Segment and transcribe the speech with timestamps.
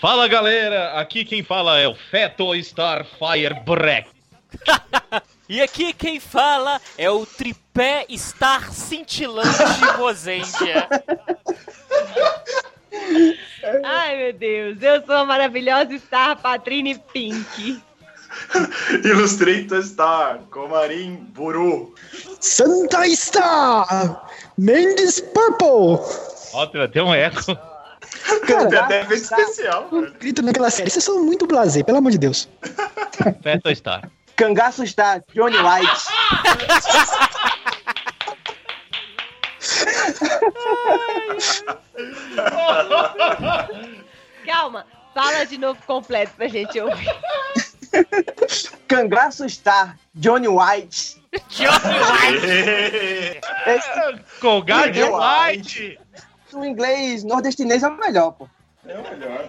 [0.00, 4.08] Fala galera, aqui quem fala é o Feto Starfire Break.
[5.48, 9.60] e aqui quem fala é o tripé Star Cintilante
[9.96, 10.88] Rosendia.
[13.84, 17.82] Ai meu Deus, eu sou a maravilhosa Star Patrine Pink.
[19.04, 21.92] Illustrator Star, Comarim Buru.
[22.38, 25.98] Santa Star, Mendes Purple.
[26.52, 27.58] Ótimo, tem um eco.
[28.46, 29.88] Cara, até efeito especial.
[30.18, 30.90] Grito naquela série.
[30.90, 32.48] Vocês são muito blasé, pelo amor de Deus.
[33.42, 34.10] Feto Star.
[34.36, 36.04] Cangaço Star, Johnny White.
[44.46, 47.08] Calma, fala de novo completo pra gente ouvir.
[48.86, 51.18] Cangaço Star, Johnny White.
[51.48, 53.40] Johnny White!
[54.40, 55.98] Colgate White!
[56.58, 58.48] O inglês nordestinês é o melhor, pô.
[58.84, 59.48] É o melhor.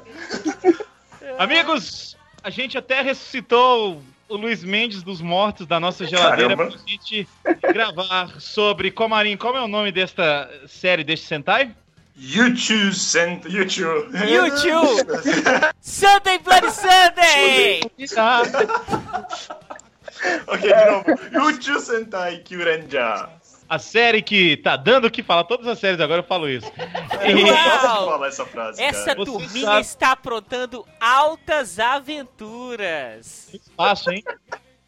[1.40, 6.78] Amigos, a gente até ressuscitou o Luiz Mendes dos mortos da nossa geladeira Caramba.
[6.78, 7.28] pra gente
[7.74, 9.36] gravar sobre Comarim.
[9.38, 11.76] Como é o nome desta série, deste Sentai?
[12.16, 13.46] YouTube Cent...
[13.46, 14.16] YouTube.
[14.30, 15.08] YouTube!
[15.82, 17.82] Sunday Bloody Sunday!
[20.46, 21.06] ok, de novo.
[21.34, 23.30] YouTube Sentai Kyurenja.
[23.70, 26.72] A série que tá dando o que falar, todas as séries agora eu falo isso.
[27.22, 28.06] Eu E- gosto de Uau!
[28.10, 34.24] falar essa frase, Essa turminha sabe- está aprontando altas aventuras Espaço, hein?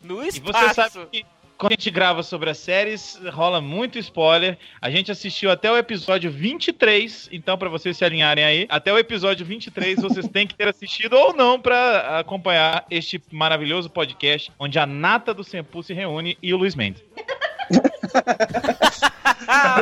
[0.04, 0.74] no E você espaço.
[0.94, 1.26] sabe que
[1.58, 4.58] quando a gente grava sobre as séries, rola muito spoiler.
[4.82, 8.98] A gente assistiu até o episódio 23, então pra vocês se alinharem aí, até o
[8.98, 14.80] episódio 23 vocês têm que ter assistido ou não pra acompanhar este maravilhoso podcast onde
[14.80, 17.04] a nata do Sempu se reúne e o Luiz Mendes.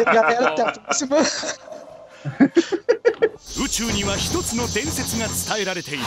[0.06, 1.18] Galera, até a próxima.
[3.62, 6.04] 宇宙には一つの伝説が伝えられている。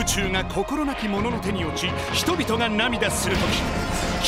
[0.00, 3.42] 宇宙が心なき者の手に落ち人々が涙する時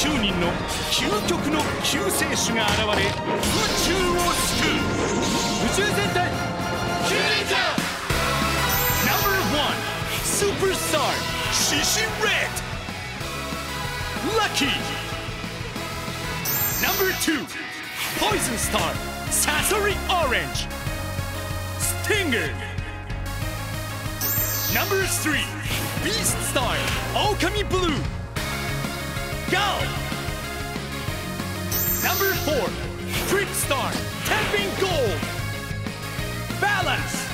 [0.09, 0.49] 9人の
[0.91, 3.13] 究極の救世主が現れ宇
[3.79, 4.73] 宙を救う。
[5.67, 6.31] 宇宙戦隊
[7.07, 7.79] キュレンジャー
[9.07, 11.01] No.1 スーパースター
[11.53, 12.09] シシレッ
[14.33, 15.12] ドラッキー
[16.83, 17.47] Number 2
[18.19, 18.93] Poison Star
[19.31, 20.67] Sasori Orange
[21.79, 22.51] Stinger
[24.75, 25.39] Number 3
[26.03, 26.75] Beast Star
[27.15, 27.97] Okami Blue
[29.49, 29.69] Go!
[32.03, 32.69] Number 4
[33.29, 33.93] Trick Star
[34.25, 35.21] Tapping Gold
[36.61, 37.29] Balance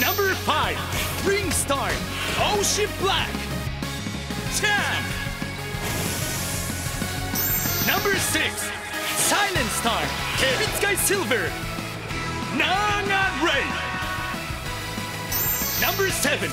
[0.00, 1.90] Number 5 Ring Star
[2.40, 3.28] Ocean Black
[4.58, 5.23] Champ.
[7.86, 8.70] Number six,
[9.16, 10.02] Silent Star,
[10.38, 11.50] Kevin Silver.
[12.56, 13.66] Naga Ray.
[15.82, 16.48] Number seven,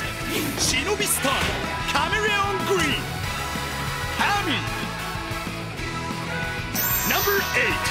[0.57, 1.41] Shinobi Star,
[1.87, 3.01] Chameleon Green.
[4.19, 4.59] Ami.
[7.07, 7.85] Number eight,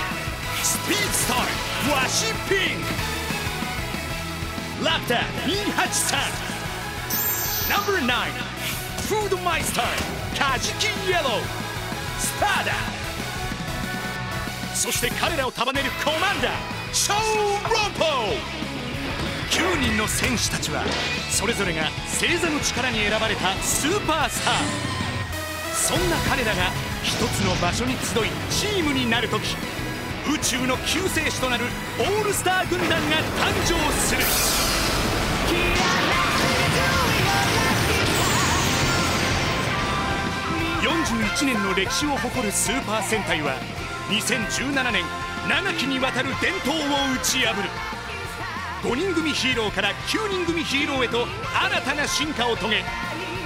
[0.62, 1.47] Speed Star,
[1.89, 2.84] Washi Pink.
[4.83, 6.33] Laptop, Ihachi-san.
[7.71, 8.33] Number nine,
[9.09, 9.89] Food Meister,
[10.34, 11.43] Kajiki Yellow.
[12.19, 13.00] Spada.
[14.80, 17.18] そして彼らを束ねるコマンダーショー
[17.68, 18.04] ロンポ
[19.50, 20.82] 9人の戦士たちは
[21.30, 24.54] それぞれが星座の力に選ばれたスーパースター。
[25.74, 26.62] そんな彼らが
[27.02, 29.54] 一つの場所に集いチームになるとき
[30.32, 31.66] 宇宙の救世主となる
[31.98, 34.22] オールスター軍団が誕生する。
[40.80, 43.56] 41年の歴史を誇るスーパー戦隊は
[44.10, 45.04] 2017年
[45.48, 47.69] 長きにわたる伝統を打ち破る
[48.82, 52.84] 5人組ヒーローから9人組ヒーローへと新たな進化を遂げ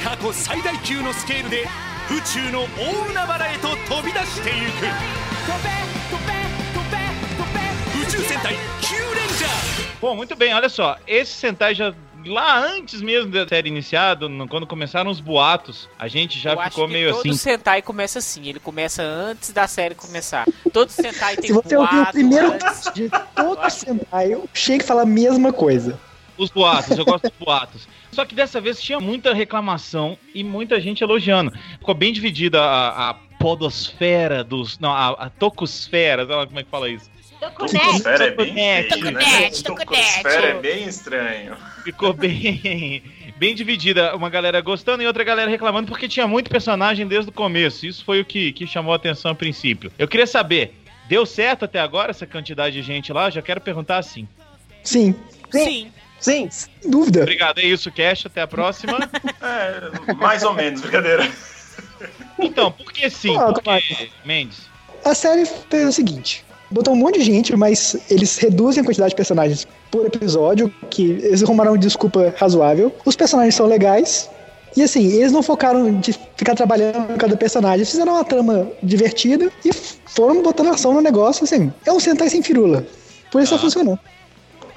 [0.03, 1.67] 過去最大級のスケールで
[2.11, 4.87] 宇宙の大海原へと飛び出していく
[8.03, 10.99] 宇宙戦隊キューレンジャー Bom, muito bem, olha só.
[11.07, 11.95] Esse Sentai já.
[12.27, 16.71] Lá antes mesmo da série iniciada, quando começaram os boatos, a gente já Eu acho
[16.71, 17.35] ficou que meio todo assim.
[17.35, 20.47] Sentai começa assim, ele começa antes da série começar.
[20.73, 22.93] Todo Sentai tem Se você ouvir o boato primeiro antes.
[22.95, 25.99] de todo Sentai, o Shake fala a mesma coisa.
[26.37, 27.89] Os boatos, eu gosto dos boatos.
[28.11, 31.53] Só que dessa vez tinha muita reclamação e muita gente elogiando.
[31.79, 34.79] Ficou bem dividida a, a podosfera dos.
[34.79, 37.14] Não, a, a tocosfera, sei lá como é que fala isso.
[37.51, 38.47] Tocosfera é bem
[38.89, 38.95] Toconete.
[38.95, 39.51] feio, né?
[39.51, 41.57] Tocosfera é bem estranho.
[41.83, 43.03] Ficou bem,
[43.37, 44.15] bem dividida.
[44.17, 47.87] Uma galera gostando e outra galera reclamando porque tinha muito personagem desde o começo.
[47.87, 49.93] Isso foi o que, que chamou a atenção a princípio.
[49.99, 50.75] Eu queria saber,
[51.09, 53.31] deu certo até agora essa quantidade de gente lá?
[53.31, 54.27] Já quero perguntar assim.
[54.83, 55.15] Sim.
[55.51, 55.91] Sim.
[56.21, 57.21] Sim, Sem dúvida.
[57.21, 58.25] Obrigado, é isso, Cash.
[58.25, 58.99] Até a próxima.
[59.43, 61.31] É, mais ou menos, brincadeira.
[62.39, 63.37] Então, por que sim?
[63.37, 64.71] Ah, Porque, Mendes,
[65.05, 69.11] A série fez o seguinte: botou um monte de gente, mas eles reduzem a quantidade
[69.11, 72.93] de personagens por episódio, que eles arrumaram uma desculpa razoável.
[73.05, 74.31] Os personagens são legais.
[74.77, 79.49] E assim, eles não focaram de ficar trabalhando cada personagem, eles fizeram uma trama divertida
[79.65, 81.73] e foram botando ação no negócio, assim.
[81.87, 82.85] É um Sentai sem firula.
[83.31, 83.57] Por isso Ah.
[83.59, 84.01] tá funcionando.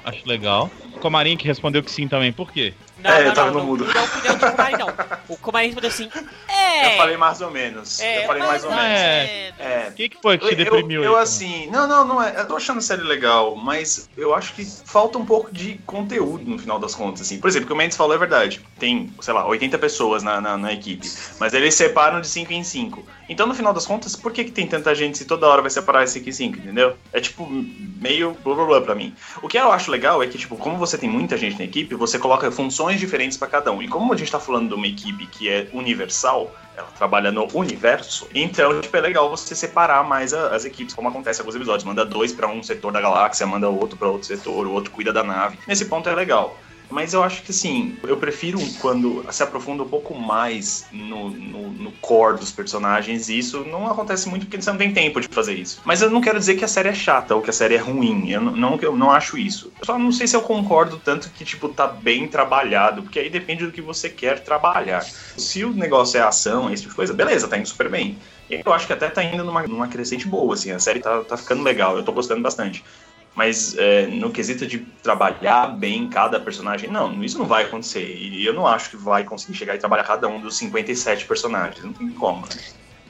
[0.04, 0.70] acho legal.
[1.00, 2.72] Comarim que respondeu que sim também, por quê?
[3.02, 3.84] Não, É, não, eu tava não, no não, mudo.
[3.86, 4.88] não não de Comarim, não.
[5.28, 6.10] O Comarim respondeu assim,
[6.48, 6.94] é...
[6.94, 8.00] Eu falei mais ou menos.
[8.00, 8.84] é, eu falei mais ou menos.
[8.84, 9.52] É.
[9.58, 9.88] É.
[9.90, 11.22] O que, que foi que te Eu, deprimiu eu aí?
[11.22, 12.34] assim, não, não, não é.
[12.40, 16.48] Eu tô achando a série legal, mas eu acho que falta um pouco de conteúdo
[16.48, 17.40] no final das contas, assim.
[17.40, 18.60] Por exemplo, o que o Mendes falou é verdade.
[18.78, 21.10] Tem, sei lá, 80 pessoas na, na, na equipe,
[21.40, 23.04] mas eles separam de 5 em 5.
[23.28, 25.70] Então, no final das contas, por que, que tem tanta gente se toda hora vai
[25.70, 26.96] separar de 5 em 5, entendeu?
[27.12, 27.46] É tipo
[28.00, 29.14] meio blá blá blá pra mim.
[29.42, 31.94] O que eu acho legal é que, tipo, como você tem muita gente na equipe,
[31.94, 33.82] você coloca funções diferentes pra cada um.
[33.82, 37.48] E como a gente tá falando de uma equipe que é universal, ela trabalha no
[37.54, 41.56] universo, então, tipo, é legal você separar mais a- as equipes, como acontece em alguns
[41.56, 41.84] episódios.
[41.84, 45.12] Manda dois pra um setor da galáxia, manda outro pra outro setor, o outro cuida
[45.12, 45.58] da nave.
[45.66, 46.56] Nesse ponto é legal.
[46.90, 51.70] Mas eu acho que assim, eu prefiro quando se aprofunda um pouco mais no, no,
[51.70, 55.28] no core dos personagens, e isso não acontece muito porque você não tem tempo de
[55.30, 55.80] fazer isso.
[55.84, 57.78] Mas eu não quero dizer que a série é chata ou que a série é
[57.78, 58.30] ruim.
[58.30, 59.72] Eu não, não, eu não acho isso.
[59.78, 63.28] Eu só não sei se eu concordo tanto que, tipo, tá bem trabalhado, porque aí
[63.28, 65.02] depende do que você quer trabalhar.
[65.02, 68.18] Se o negócio é ação, esse tipo de coisa, beleza, tá indo super bem.
[68.48, 71.36] Eu acho que até tá indo numa, numa crescente boa, assim, a série tá, tá
[71.36, 72.82] ficando legal, eu tô gostando bastante.
[73.38, 78.02] Mas é, no quesito de trabalhar bem cada personagem, não, isso não vai acontecer.
[78.02, 81.84] E eu não acho que vai conseguir chegar e trabalhar cada um dos 57 personagens.
[81.84, 82.48] Não tem como, né?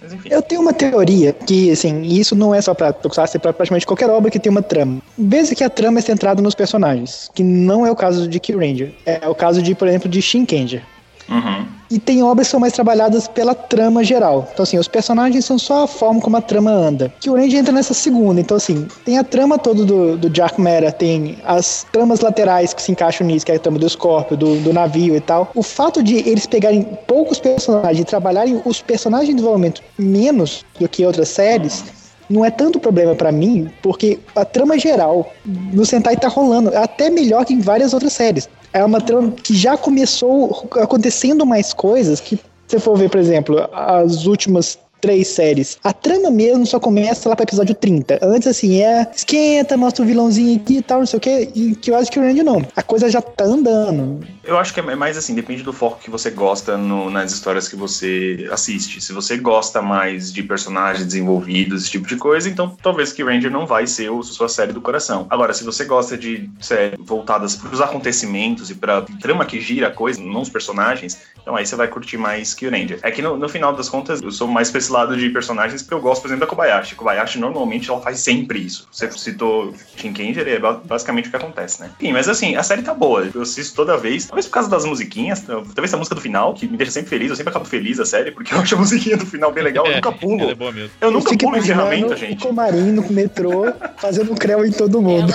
[0.02, 0.28] Mas enfim.
[0.30, 3.86] Eu tenho uma teoria que, assim, isso não é só pra Tokusatsu, é pra praticamente
[3.86, 5.00] qualquer obra que tem uma trama.
[5.16, 8.52] Veja que a trama é centrada nos personagens, que não é o caso de Key
[8.52, 8.92] Ranger.
[9.06, 10.84] É o caso de, por exemplo, de Shinkenger.
[11.28, 11.66] Uhum.
[11.90, 14.46] E tem obras que são mais trabalhadas pela trama geral.
[14.52, 17.12] Então, assim, os personagens são só a forma como a trama anda.
[17.19, 18.40] Que o Ranger entra nessa segunda.
[18.40, 22.82] Então, assim, tem a trama toda do, do Jack Mera, tem as tramas laterais que
[22.82, 25.50] se encaixam nisso, que é a trama do Scorpio, do, do navio e tal.
[25.54, 30.88] O fato de eles pegarem poucos personagens e trabalharem os personagens de desenvolvimento menos do
[30.88, 31.84] que outras séries.
[32.28, 37.08] Não é tanto problema pra mim, porque a trama geral no Sentai tá rolando até
[37.08, 38.48] melhor que em várias outras séries.
[38.72, 43.66] É uma trama que já começou acontecendo mais coisas que, se for ver, por exemplo,
[43.72, 45.78] as últimas três séries.
[45.82, 48.18] A trama mesmo só começa lá pro episódio 30.
[48.22, 51.74] Antes, assim, é esquenta, mostra o vilãozinho aqui e tal, não sei o que, e
[51.76, 52.64] que eu acho que o Randy não.
[52.76, 54.20] A coisa já tá andando.
[54.44, 57.68] Eu acho que é mais assim, depende do foco que você gosta no- nas histórias
[57.68, 59.00] que você assiste.
[59.00, 63.50] Se você gosta mais de personagens desenvolvidos, esse tipo de coisa, então talvez que Ranger
[63.50, 65.26] não vai ser o- sua série do coração.
[65.30, 69.88] Agora, se você gosta de séries voltadas para os acontecimentos e pra trama que gira
[69.88, 72.98] a coisa, não os personagens, então aí você vai curtir mais que Ranger.
[73.02, 75.94] É que no, no final das contas, eu sou mais esse lado de personagens porque
[75.94, 76.94] eu gosto, por exemplo, da Kobayashi.
[76.94, 78.88] Kobayashi normalmente ela faz sempre isso.
[78.90, 81.90] Você citou Shinkenger, é ba- basicamente o que acontece, né?
[82.00, 83.29] Enfim, mas assim, a série tá boa.
[83.35, 84.26] Eu assisto toda vez.
[84.26, 87.31] Talvez por causa das musiquinhas, talvez a música do final, que me deixa sempre feliz.
[87.31, 89.87] Eu sempre acabo feliz a série, porque eu acho a musiquinha do final bem legal.
[89.87, 90.50] Eu nunca Ela pulo.
[90.50, 90.90] é boa mesmo.
[91.00, 92.45] Eu nunca fico pulo o encerramento, imaginando gente.
[92.45, 93.64] O Comarim no metrô
[93.99, 95.33] fazendo creu em todo mundo.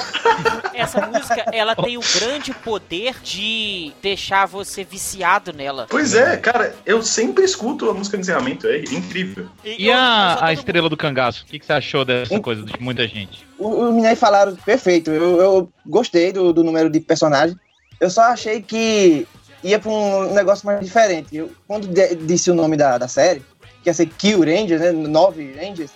[0.74, 5.86] Essa música, ela tem o grande poder de deixar você viciado nela.
[5.90, 9.43] Pois é, cara, eu sempre escuto a música de encerramento, é incrível.
[9.64, 11.44] E eu a, a estrela do cangaço?
[11.44, 13.46] O que, que você achou dessa coisa de muita gente?
[13.58, 15.12] O- Os meninos falaram perfeito.
[15.12, 17.58] Eu, eu gostei do, do número de personagens.
[18.00, 19.28] Eu só achei que
[19.64, 21.36] ia pra um negócio mais diferente.
[21.36, 23.42] Eu, quando de- disse o nome da, da série,
[23.82, 24.92] que ia ser Kill Rangers, né?
[24.92, 25.92] Nove Rangers,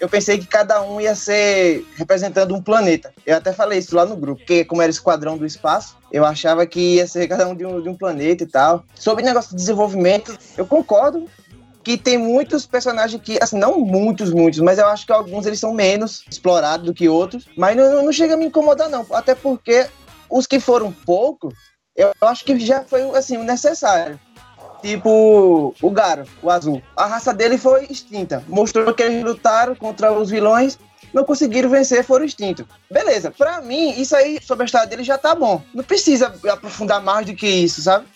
[0.00, 3.12] eu pensei que cada um ia ser representando um planeta.
[3.24, 6.66] Eu até falei isso lá no grupo, porque como era esquadrão do espaço, eu achava
[6.66, 8.84] que ia ser cada um de um, de um planeta e tal.
[8.96, 11.28] Sobre negócio de desenvolvimento, eu concordo
[11.82, 15.60] que tem muitos personagens que, assim, não muitos, muitos, mas eu acho que alguns eles
[15.60, 19.34] são menos explorados do que outros, mas não, não chega a me incomodar não, até
[19.34, 19.86] porque
[20.30, 21.52] os que foram pouco,
[21.96, 24.18] eu acho que já foi, assim, o necessário.
[24.80, 26.82] Tipo, o Garo, o azul.
[26.96, 28.42] A raça dele foi extinta.
[28.48, 30.76] Mostrou que eles lutaram contra os vilões,
[31.12, 32.66] não conseguiram vencer, foram extintos.
[32.90, 35.62] Beleza, pra mim, isso aí sobre a história dele já tá bom.
[35.72, 38.06] Não precisa aprofundar mais do que isso, sabe?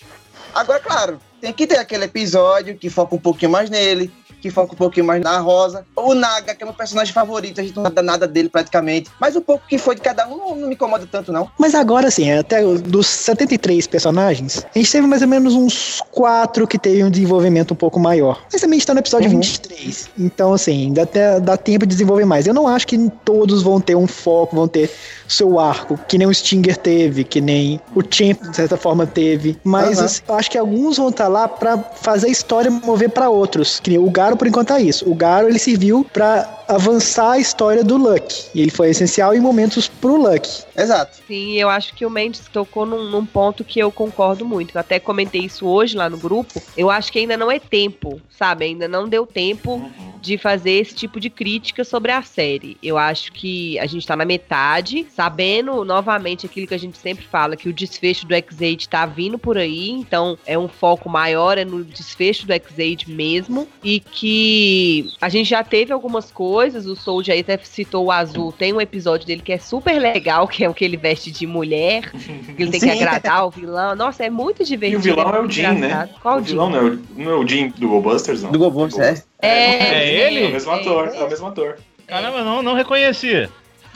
[0.52, 4.74] Agora, claro, tem que ter aquele episódio que foca um pouquinho mais nele, que foca
[4.74, 5.86] um pouquinho mais na Rosa.
[5.96, 9.10] O Naga, que é meu personagem favorito, a gente não sabe nada dele praticamente.
[9.20, 11.50] Mas o pouco que foi de cada um não, não me incomoda tanto, não.
[11.58, 16.00] Mas agora, assim, até o- dos 73 personagens, a gente teve mais ou menos uns
[16.10, 18.42] quatro que teve um desenvolvimento um pouco maior.
[18.52, 19.40] Mas também a gente tá no episódio Uhum.
[19.40, 20.08] 23.
[20.18, 22.46] Então, assim, dá, até, dá tempo de desenvolver mais.
[22.46, 24.90] Eu não acho que todos vão ter um foco, vão ter
[25.28, 29.58] seu arco, que nem o Stinger teve, que nem o Champ, de certa forma, teve.
[29.64, 30.04] Mas Aham.
[30.06, 33.80] assim, eu acho que alguns vão estar lá pra fazer a história mover pra outros.
[33.80, 35.08] Que nem o Garo, por enquanto, é isso.
[35.08, 38.46] O Garo, ele serviu pra avançar a história do Luck.
[38.54, 40.48] E ele foi essencial em momentos pro Luck.
[40.76, 41.18] Exato.
[41.26, 44.76] Sim, eu acho que o Mendes tocou num, num ponto que eu concordo muito.
[44.76, 46.62] Eu até comentei isso hoje lá no grupo.
[46.76, 48.64] Eu acho que ainda não é tempo, sabe?
[48.64, 52.76] Ainda não deu tempo de fazer esse tipo de crítica sobre a série.
[52.82, 57.24] Eu acho que a gente tá na metade, sabendo novamente aquilo que a gente sempre
[57.24, 61.58] fala, que o desfecho do X-Aid tá vindo por aí, então é um foco maior
[61.58, 66.96] é no desfecho do X-Aid mesmo, e que a gente já teve algumas coisas, o
[66.96, 70.64] Soul já até citou o Azul, tem um episódio dele que é super legal, que
[70.64, 73.02] é o que ele veste de mulher, que ele tem que Sim.
[73.02, 73.94] agradar o vilão.
[73.94, 74.98] Nossa, é muito E divertido.
[74.98, 76.08] o vilão é o muito Jim, né?
[76.22, 78.52] Qual o vilão não é o, não é o Jim do GoBusters, não?
[78.52, 79.22] Do GoBusters, é.
[79.40, 80.44] É, É ele?
[80.44, 81.78] É o mesmo ator, é o mesmo ator.
[82.06, 83.48] Caramba, não, não reconheci.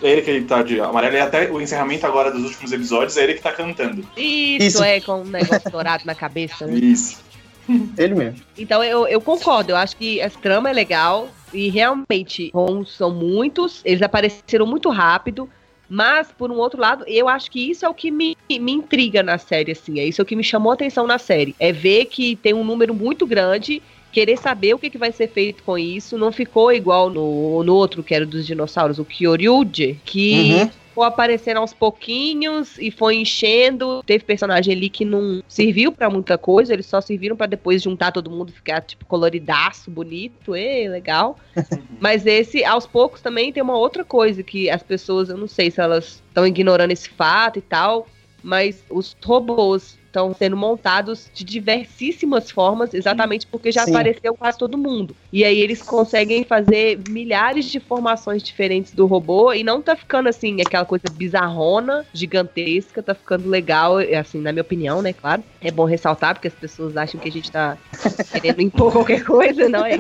[0.03, 3.17] É ele que ele tá de amarelo e até o encerramento agora dos últimos episódios
[3.17, 4.07] é ele que tá cantando.
[4.17, 4.85] Isso, Isso.
[4.85, 6.67] é, com um negócio dourado na cabeça.
[6.67, 6.75] né?
[6.75, 7.23] Isso.
[7.97, 8.41] Ele mesmo.
[8.59, 13.13] Então eu, eu concordo, eu acho que essa trama é legal e realmente bons são
[13.13, 15.49] muitos, eles apareceram muito rápido,
[15.89, 19.23] mas por um outro lado, eu acho que isso é o que me, me intriga
[19.23, 22.37] na série, assim, é isso que me chamou a atenção na série, é ver que
[22.37, 23.83] tem um número muito grande,
[24.13, 27.75] querer saber o que, que vai ser feito com isso, não ficou igual no, no
[27.75, 30.71] outro, que era dos dinossauros, o Kyoryuji, que Uhum.
[30.95, 34.03] foi aparecendo aos pouquinhos e foi enchendo.
[34.05, 38.11] Teve personagem ali que não serviu pra muita coisa, eles só serviram pra depois juntar
[38.13, 41.39] todo mundo e ficar tipo coloridaço, bonito, e legal.
[42.01, 45.71] Mas esse, aos poucos, também tem uma outra coisa que as pessoas, eu não sei
[45.71, 48.09] se elas estão ignorando esse fato e tal,
[48.43, 53.93] mas os robôs estão sendo montados de diversíssimas formas, exatamente porque já Sim.
[53.93, 55.15] apareceu quase todo mundo.
[55.33, 60.29] E aí eles conseguem fazer milhares de formações diferentes do robô e não tá ficando
[60.29, 65.43] assim aquela coisa bizarrona, gigantesca, tá ficando legal, é, assim, na minha opinião, né, claro.
[65.61, 67.79] É bom ressaltar porque as pessoas acham que a gente tá
[68.33, 69.97] querendo impor qualquer coisa, não é?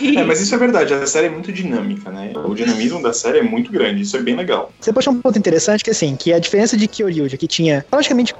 [0.00, 2.32] E- É, mas isso é verdade, a série é muito dinâmica, né?
[2.46, 4.72] O dinamismo da série é muito grande, isso é bem legal.
[4.80, 8.34] Você puxou um ponto interessante que assim, que a diferença de Kyoryuja, que tinha praticamente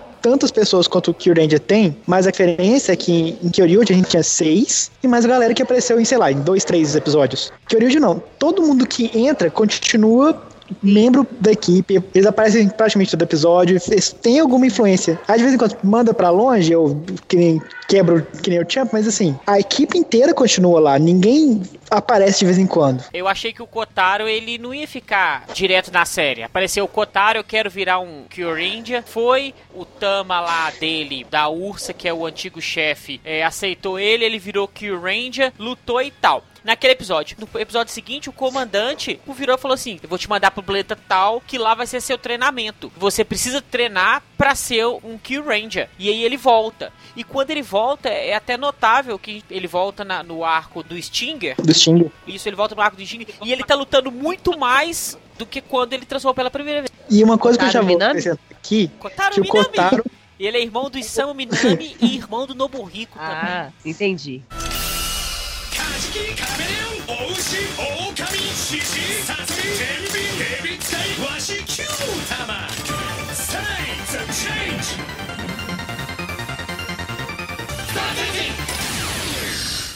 [0.46, 4.08] tantas pessoas quanto o Kyuranger tem, mas a diferença é que em Kyoryuja a gente
[4.08, 7.52] tinha seis e mais galera que apareceu em, sei lá, em dois, três episódios.
[7.68, 8.22] Kyoryuja não.
[8.38, 10.45] Todo mundo que entra continua
[10.82, 15.18] membro da equipe, eles aparecem praticamente todo episódio, eles têm alguma influência.
[15.26, 18.90] Às vezes quando manda pra longe, ou que nem quebra, o- que nem o Champ,
[18.92, 23.04] mas assim, a equipe inteira continua lá, ninguém aparece de vez em quando.
[23.14, 26.42] Eu achei que o Kotaro ele não ia ficar direto na série.
[26.42, 29.04] Apareceu o Kotaro, eu quero virar um Kyurinja.
[29.06, 34.24] Foi o Tama lá dele, da Ursa, que é o antigo chefe, é, aceitou ele,
[34.24, 36.42] ele virou Kyurinja, lutou e tal.
[36.66, 37.36] Naquele episódio.
[37.40, 40.98] No episódio seguinte, o comandante virou e falou assim: Eu vou te mandar pro planeta
[41.08, 42.92] tal, que lá vai ser seu treinamento.
[42.96, 45.88] Você precisa treinar pra ser um Kill Ranger.
[45.96, 46.92] E aí ele volta.
[47.14, 51.54] E quando ele volta, é até notável que ele volta na- no arco do Stinger.
[51.56, 52.10] Do Sting.
[52.26, 53.28] Isso, ele volta no arco do Stinger.
[53.44, 56.90] E ele tá lutando muito mais do que quando ele transformou pela primeira vez.
[57.08, 59.64] E uma coisa que eu já Kotaro vou acrescentar aqui, Kotaro que o Minami.
[59.68, 60.04] Kotaro
[60.38, 63.34] E ele é irmão do Isamu Minami e irmão do Nobuhiko também.
[63.40, 64.42] Ah, entendi.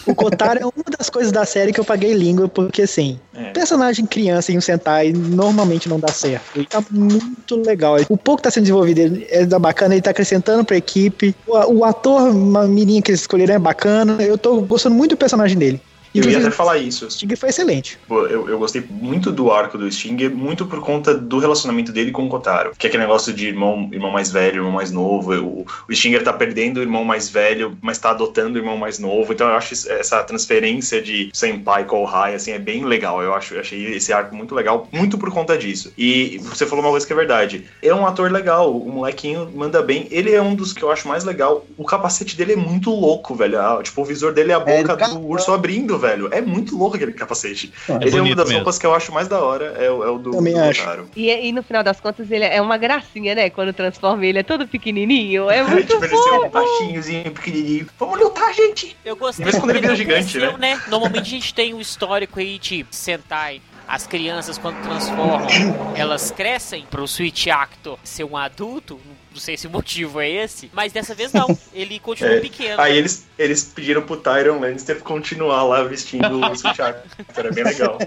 [0.06, 3.50] O Kotaro é uma das coisas da série que eu paguei língua, porque assim, É.
[3.50, 6.60] personagem criança em um Sentai normalmente não dá certo.
[6.60, 7.96] E tá muito legal.
[8.08, 11.34] O pouco que tá sendo desenvolvido ele é bacana, ele tá acrescentando pra equipe.
[11.46, 14.22] O, o ator, uma menina que eles escolheram é bacana.
[14.22, 15.80] Eu tô gostando muito do personagem dele.
[16.14, 17.06] Eu ia até falar isso.
[17.06, 17.98] o Sting foi excelente.
[18.08, 22.10] Pô, Eu, eu gostei muito do arco do Stinger, muito por conta do relacionamento dele
[22.10, 22.72] com o Kotaro.
[22.76, 25.32] Que é aquele negócio de irmão, irmão mais velho, irmão mais novo.
[25.34, 28.98] O, o Stinger tá perdendo o irmão mais velho, mas tá adotando o irmão mais
[28.98, 29.32] novo.
[29.32, 33.22] Então eu acho essa transferência de Senpai Kohai, assim, é bem legal.
[33.22, 35.92] Eu, acho, eu achei esse arco muito legal, muito por conta disso.
[35.96, 37.64] E você falou uma coisa que é verdade.
[37.82, 40.08] É um ator legal, o molequinho manda bem.
[40.10, 41.64] Ele é um dos que eu acho mais legal.
[41.76, 43.60] O capacete dele é muito louco, velho.
[43.60, 46.28] Ah, Tipo, o visor dele é a É, boca cara, do urso abrindo, velho.
[46.32, 47.72] É muito louco aquele capacete.
[47.88, 48.58] É Esse é uma das mesmo.
[48.60, 51.06] roupas que eu acho mais da hora, é, o- é o do, Também do acho.
[51.14, 53.50] E, e no final das contas, ele é uma gracinha, né?
[53.50, 55.48] Quando transforma ele, é todo pequenininho.
[55.50, 56.50] É muito tipo, ele ser um fofo.
[56.50, 57.86] baixinhozinho, pequenininho.
[57.98, 58.96] Vamos lutar, gente!
[59.04, 59.44] Eu gostei.
[59.44, 60.80] Mesmo quando ele vira gigante, cresceu, né?
[60.88, 63.60] Normalmente a gente tem um histórico aí de Sentai.
[63.90, 65.48] As crianças, quando transformam,
[65.96, 69.00] elas crescem pro Switch Actor ser um adulto.
[69.32, 70.70] Não sei se o motivo é esse.
[70.72, 71.58] Mas dessa vez não.
[71.74, 72.40] Ele continua É.
[72.40, 72.80] pequeno.
[72.80, 77.02] Aí eles, eles pediram pro Tyron Lannister continuar lá vestindo o Switch Actor.
[77.36, 77.98] Era bem legal.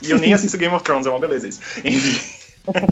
[0.00, 1.60] E eu nem assisto Game of Thrones, é uma beleza isso.
[1.84, 2.41] Enfim.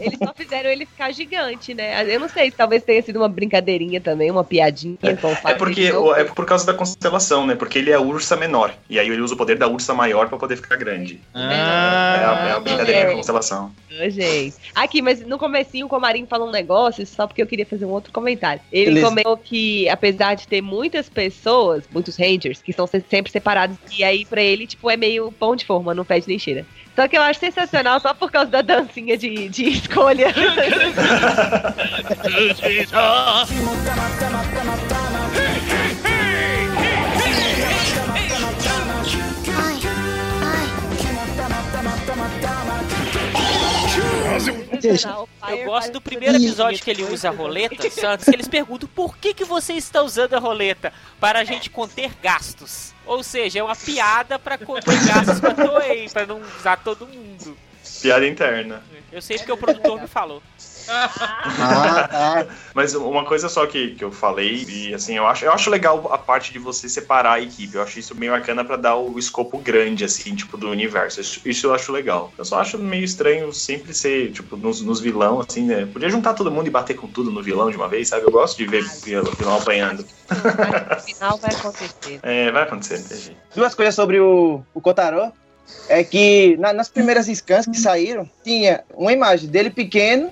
[0.01, 2.03] Eles só fizeram ele ficar gigante, né?
[2.13, 5.57] Eu não sei, talvez tenha sido uma brincadeirinha também, uma piadinha com o É fato
[5.57, 7.55] porque é por causa da constelação, né?
[7.55, 8.73] Porque ele é a ursa menor.
[8.89, 11.21] E aí ele usa o poder da ursa maior pra poder ficar grande.
[11.33, 11.43] É a,
[12.47, 13.07] é a Ah, brincadeirinha é.
[13.09, 13.71] da constelação.
[13.89, 14.55] Gente.
[14.75, 17.89] Aqui, mas no comecinho o Comarinho falou um negócio, só porque eu queria fazer um
[17.91, 18.61] outro comentário.
[18.71, 19.07] Ele Beleza.
[19.07, 24.03] comentou que, apesar de ter muitas pessoas, muitos rangers, que são se- sempre separados, e
[24.03, 26.65] aí pra ele, tipo, é meio pão de forma, não fede nem cheira.
[26.95, 30.33] Só que eu acho sensacional só por causa da dancinha de, de escolha.
[45.47, 49.17] Eu gosto do primeiro episódio que ele usa a roleta, Santos, que eles perguntam por
[49.17, 50.91] que, que você está usando a roleta?
[51.19, 52.93] Para a gente conter gastos.
[53.11, 57.57] Ou seja, é uma piada para conter gastos pra Toei, para não usar todo mundo.
[58.01, 58.81] Piada interna.
[59.11, 60.41] Eu sei porque o produtor me falou.
[60.87, 62.47] Ah, tá.
[62.73, 66.09] Mas uma coisa só que, que eu falei, e assim, eu acho, eu acho legal
[66.11, 67.75] a parte de você separar a equipe.
[67.75, 71.21] Eu acho isso meio bacana pra dar o escopo grande, assim, tipo, do universo.
[71.21, 72.31] Isso, isso eu acho legal.
[72.37, 75.85] Eu só acho meio estranho sempre ser, tipo, nos, nos vilão, assim, né?
[75.85, 78.25] Podia juntar todo mundo e bater com tudo no vilão de uma vez, sabe?
[78.25, 80.05] Eu gosto de ver vilão, vilão apanhando.
[80.29, 81.91] No final vai acontecer.
[82.23, 83.37] É, vai acontecer, jeito.
[83.55, 85.31] Duas coisas sobre o, o Kotaro.
[85.87, 90.31] É que na- nas primeiras scans que saíram, tinha uma imagem dele pequeno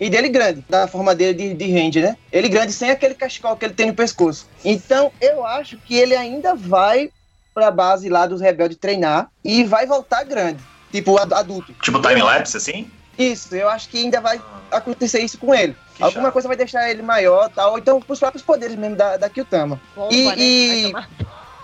[0.00, 2.16] e dele grande, da forma dele de, de Ranger, né?
[2.32, 4.46] Ele grande sem aquele cachecol que ele tem no pescoço.
[4.64, 7.10] Então eu acho que ele ainda vai
[7.54, 11.72] pra base lá dos rebeldes treinar e vai voltar grande, tipo ad- adulto.
[11.82, 12.86] Tipo, time-lapse, assim?
[13.16, 14.40] Isso, eu acho que ainda vai
[14.72, 15.76] acontecer isso com ele.
[15.94, 16.32] Que Alguma chato.
[16.32, 19.80] coisa vai deixar ele maior, tal, ou então pros próprios poderes mesmo da, da Kyutama.
[19.94, 20.36] Bomba, E- né?
[20.38, 21.04] e- Vai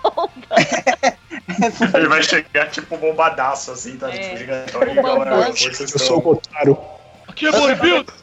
[1.93, 4.09] Ele vai chegar, tipo, bombadaço, assim, tá?
[4.09, 4.17] É.
[4.17, 6.77] Tipo, gigantão, Eu sou o Kotaro.
[7.27, 8.13] Aqui é bodybuilder.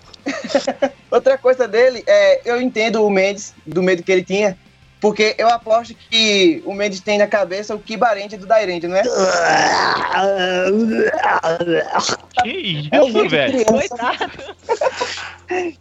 [1.11, 4.57] Outra coisa dele é, eu entendo o Mendes, do medo que ele tinha,
[5.01, 9.03] porque eu aposto que o Mendes tem na cabeça o Kibarente do Dairente, não é?
[12.43, 13.65] Que É isso, Range velho?
[13.65, 14.33] Coitado.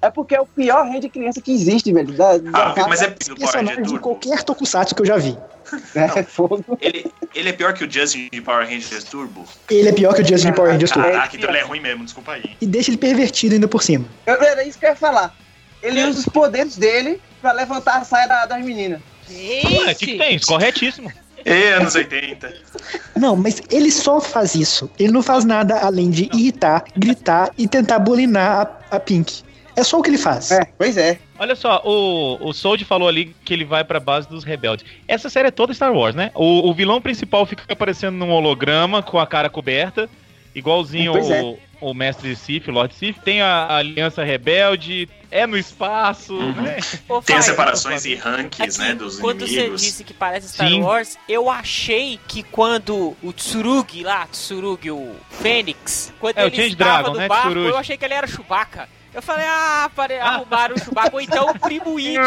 [0.01, 2.13] É porque é o pior Range criança que existe, velho.
[2.13, 3.99] Da, da Ah, mas é do Power Personagem Ranger de Turbo.
[4.03, 5.37] qualquer tokusatsu que eu já vi.
[5.95, 6.63] é fogo.
[6.79, 9.45] Ele, ele é pior que o Justin de Power Rangers Turbo?
[9.69, 11.09] Ele é pior que o Justin de Power Rangers Turbo.
[11.09, 12.55] Caraca, então ele é ruim mesmo, desculpa aí.
[12.61, 14.05] E deixa ele pervertido ainda por cima.
[14.25, 15.35] Era isso que eu ia falar.
[15.83, 18.99] Ele usa os poderes dele pra levantar a saia da- das meninas.
[19.29, 20.35] Ué, o que, que tem?
[20.35, 21.11] Isso, corretíssimo.
[21.45, 22.53] E anos 80.
[23.15, 24.89] Não, mas ele só faz isso.
[24.99, 29.43] Ele não faz nada além de irritar, gritar e tentar bulinar a, a Pink.
[29.75, 30.51] É só o que ele faz.
[30.51, 31.19] É, pois é.
[31.39, 34.83] Olha só, o, o Sold falou ali que ele vai pra base dos rebeldes.
[35.07, 36.31] Essa série é toda Star Wars, né?
[36.33, 40.09] O, o vilão principal fica aparecendo num holograma com a cara coberta,
[40.55, 41.41] igualzinho Pois é.
[41.43, 43.19] o, o mestre Sif, o Lord Sif.
[43.21, 46.53] Tem a, a Aliança Rebelde, é no espaço, Uhum.
[46.61, 46.77] né?
[47.25, 49.81] Tem as separações e rankings, Aqui, né, dos quando você inimigos.
[49.81, 50.81] disse que parece Star Sim.
[50.81, 56.55] Wars, eu achei que quando o Tsurugi lá, Tsurugi, o Fênix, quando É, o ele
[56.55, 57.69] Change estava Dragon, no né, barco, Tsurugi.
[57.69, 58.89] eu achei que ele era Chewbacca.
[59.13, 60.19] Eu falei, ah, pare...
[60.19, 62.17] arrumaram o Chewbacca, ou então o primo It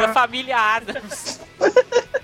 [0.00, 1.40] da família Adams.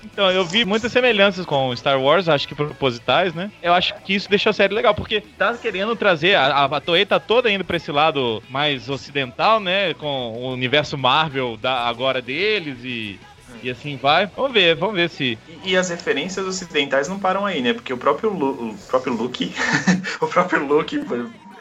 [0.05, 3.51] Então, eu vi muitas semelhanças com Star Wars, acho que propositais, né?
[3.63, 6.35] Eu acho que isso deixa a série legal, porque tá querendo trazer.
[6.35, 9.95] A, a, Toei tá toda indo pra esse lado mais ocidental, né?
[9.95, 13.19] Com o universo Marvel da, agora deles e.
[13.63, 14.27] E assim vai.
[14.27, 15.39] Vamos ver, vamos ver se.
[15.65, 17.73] E, e as referências ocidentais não param aí, né?
[17.73, 19.55] Porque o próprio, Lu, o próprio Luke,
[20.21, 20.99] o próprio Luke,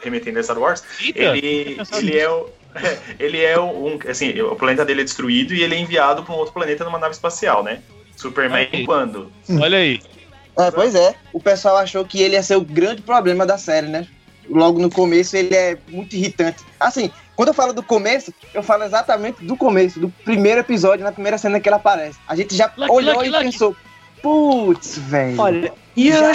[0.02, 2.48] remetendo a Star Wars, Eita, ele, pensado ele é o.
[2.74, 3.98] é, Ele é um.
[4.08, 6.98] Assim, o planeta dele é destruído e ele é enviado para um outro planeta numa
[6.98, 7.82] nave espacial, né?
[8.16, 8.84] Superman Ok.
[8.86, 9.32] quando?
[9.60, 10.00] Olha aí.
[10.58, 11.14] É, pois é.
[11.32, 14.06] O pessoal achou que ele ia ser o grande problema da série, né?
[14.48, 16.62] Logo no começo ele é muito irritante.
[16.78, 21.12] Assim, quando eu falo do começo, eu falo exatamente do começo, do primeiro episódio, na
[21.12, 22.18] primeira cena que ele aparece.
[22.28, 23.44] A gente já Lucky, olhou Lucky, e Lucky.
[23.44, 23.76] pensou,
[24.22, 25.40] putz, velho.
[25.40, 25.72] Olha,
[26.20, 26.34] Já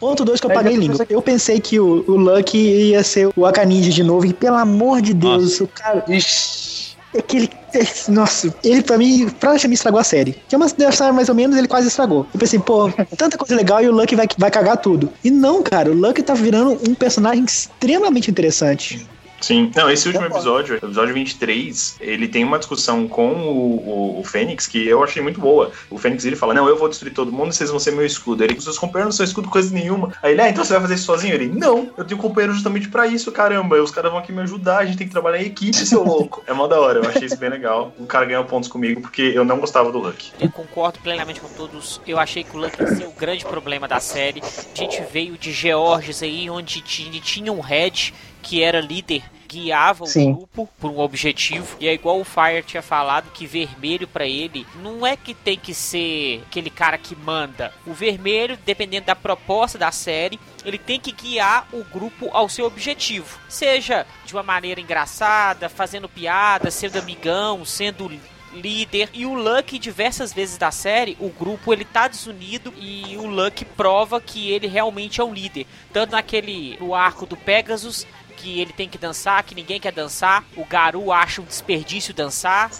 [0.00, 1.06] ponto 2 que eu paguei língua.
[1.08, 5.00] Eu pensei que o, o Lucky ia ser o Akaninja de novo, e pelo amor
[5.00, 6.04] de Deus, o cara.
[6.08, 6.96] Ixi.
[7.14, 7.50] é que ele.
[7.74, 10.34] é- nossa, ele pra mim praticamente estragou a série.
[10.48, 12.26] Que é uma série mais ou menos, ele quase estragou.
[12.32, 15.10] Eu pensei, pô, tanta coisa legal e o Lucky vai, vai cagar tudo.
[15.22, 19.06] E não, cara, o Lucky tá virando um personagem extremamente interessante.
[19.40, 19.70] Sim.
[19.74, 24.66] Não, esse último episódio, episódio 23, ele tem uma discussão com o, o, o Fênix
[24.66, 25.70] que eu achei muito boa.
[25.90, 28.42] O Fênix ele fala: Não, eu vou destruir todo mundo, vocês vão ser meu escudo.
[28.42, 30.12] Ele, seus companheiros não são escudo coisa nenhuma.
[30.22, 31.34] Aí ele, ah, então você vai fazer isso sozinho?
[31.34, 33.80] Ele, não, eu tenho companheiro justamente pra isso, caramba.
[33.80, 36.42] Os caras vão aqui me ajudar, a gente tem que trabalhar em equipe, seu louco.
[36.46, 37.92] É mó da hora, eu achei isso bem legal.
[37.98, 40.32] O cara ganhou pontos comigo porque eu não gostava do Luck.
[40.40, 42.00] Eu concordo plenamente com todos.
[42.06, 44.42] Eu achei que o Lucky ia ser o grande problema da série.
[44.42, 48.12] A gente veio de Georges aí, onde ti- tinha um Red
[48.48, 50.32] que era líder, guiava o Sim.
[50.32, 51.76] grupo por um objetivo.
[51.78, 55.58] E é igual o Fire tinha falado que vermelho pra ele não é que tem
[55.58, 57.74] que ser aquele cara que manda.
[57.86, 62.64] O vermelho, dependendo da proposta da série, ele tem que guiar o grupo ao seu
[62.64, 63.38] objetivo.
[63.50, 68.10] Seja de uma maneira engraçada, fazendo piada, sendo amigão, sendo
[68.52, 73.26] líder e o Lucky diversas vezes da série o grupo ele tá desunido e o
[73.26, 78.06] Lucky prova que ele realmente é um líder tanto naquele no arco do Pegasus
[78.38, 80.44] que ele tem que dançar que ninguém quer dançar.
[80.56, 82.70] O Garu acha um desperdício dançar.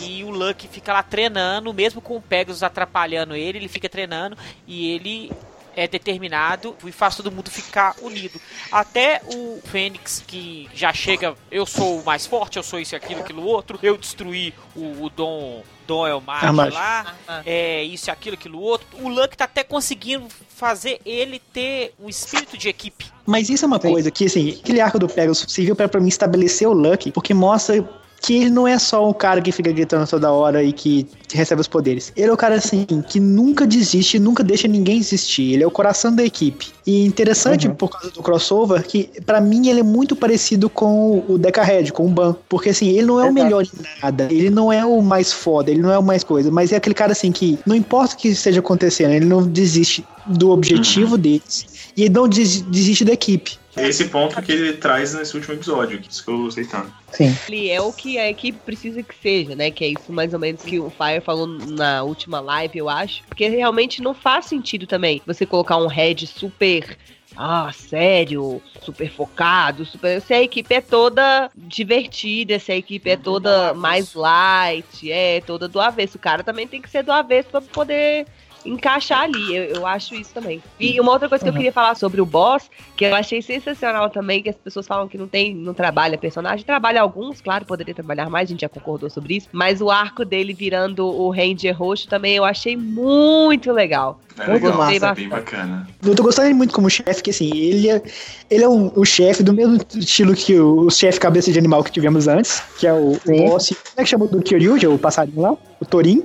[0.00, 4.38] E o Lucky fica lá treinando mesmo com o Pegasus atrapalhando ele ele fica treinando.
[4.66, 5.32] E ele
[5.76, 8.40] é determinado e faz todo mundo ficar unido.
[8.70, 13.20] Até o Fênix, que já chega, eu sou o mais forte, eu sou isso, aquilo,
[13.20, 16.72] aquilo, outro, eu destruí o, o Dom, Dom Elmar Elmar.
[16.72, 18.86] lá, é isso, aquilo, aquilo, outro.
[19.00, 23.06] O Luck tá até conseguindo fazer ele ter um espírito de equipe.
[23.26, 23.92] Mas isso é uma Sim.
[23.92, 27.88] coisa que, assim, aquele arco do Pegasus serviu pra mim estabelecer o Lucky, porque mostra
[28.22, 31.60] que ele não é só um cara que fica gritando toda hora e que recebe
[31.60, 32.12] os poderes.
[32.16, 35.54] Ele é o cara, assim, que nunca desiste, nunca deixa ninguém desistir.
[35.54, 36.68] Ele é o coração da equipe.
[36.86, 37.74] E interessante, Uhum.
[37.74, 41.92] por causa do crossover, que pra mim ele é muito parecido com o Deca Red,
[41.92, 42.34] com o Ban.
[42.48, 43.68] Porque, assim, ele não é o melhor em
[44.02, 44.28] nada.
[44.30, 46.50] Ele não é o mais foda, ele não é o mais coisa.
[46.50, 50.04] Mas é aquele cara, assim, que não importa o que esteja acontecendo, ele não desiste
[50.26, 51.64] do objetivo deles.
[51.96, 53.58] E não des- desiste da equipe.
[53.76, 56.92] Esse ponto que ele traz nesse último episódio, que isso que eu gostei tanto.
[57.12, 57.36] Sim.
[57.48, 59.70] Ele é o que a equipe precisa que seja, né?
[59.70, 63.22] Que é isso mais ou menos que o Fire falou na última live, eu acho.
[63.28, 66.96] Porque realmente não faz sentido também você colocar um head super.
[67.36, 70.20] Ah, sério, super focado, super.
[70.20, 75.68] Se a equipe é toda divertida, se a equipe é toda mais light, é toda
[75.68, 76.16] do avesso.
[76.16, 78.26] O cara também tem que ser do avesso pra poder
[78.64, 79.54] encaixar ali.
[79.54, 80.62] Eu, eu acho isso também.
[80.78, 84.10] E uma outra coisa que eu queria falar sobre o boss, que eu achei sensacional
[84.10, 87.94] também, que as pessoas falam que não tem, não trabalha personagem, trabalha alguns, claro, poderia
[87.94, 91.76] trabalhar mais, a gente já concordou sobre isso, mas o arco dele virando o Ranger
[91.76, 94.20] roxo também eu achei muito legal.
[94.38, 95.06] É Muito legal, massa.
[95.06, 95.88] é bem bacana.
[96.02, 98.02] Eu tô gostando muito como chefe, que assim, ele é,
[98.48, 101.82] ele é um, o chefe do mesmo estilo que o, o chefe cabeça de animal
[101.84, 103.68] que tivemos antes, que é o, o boss.
[103.68, 105.52] Como é que chama do Kyoryu, o passarinho lá?
[105.80, 106.24] O Torin.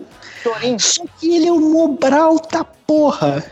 [0.50, 0.80] Torinho.
[0.80, 3.44] Só que ele é um Mobral da porra.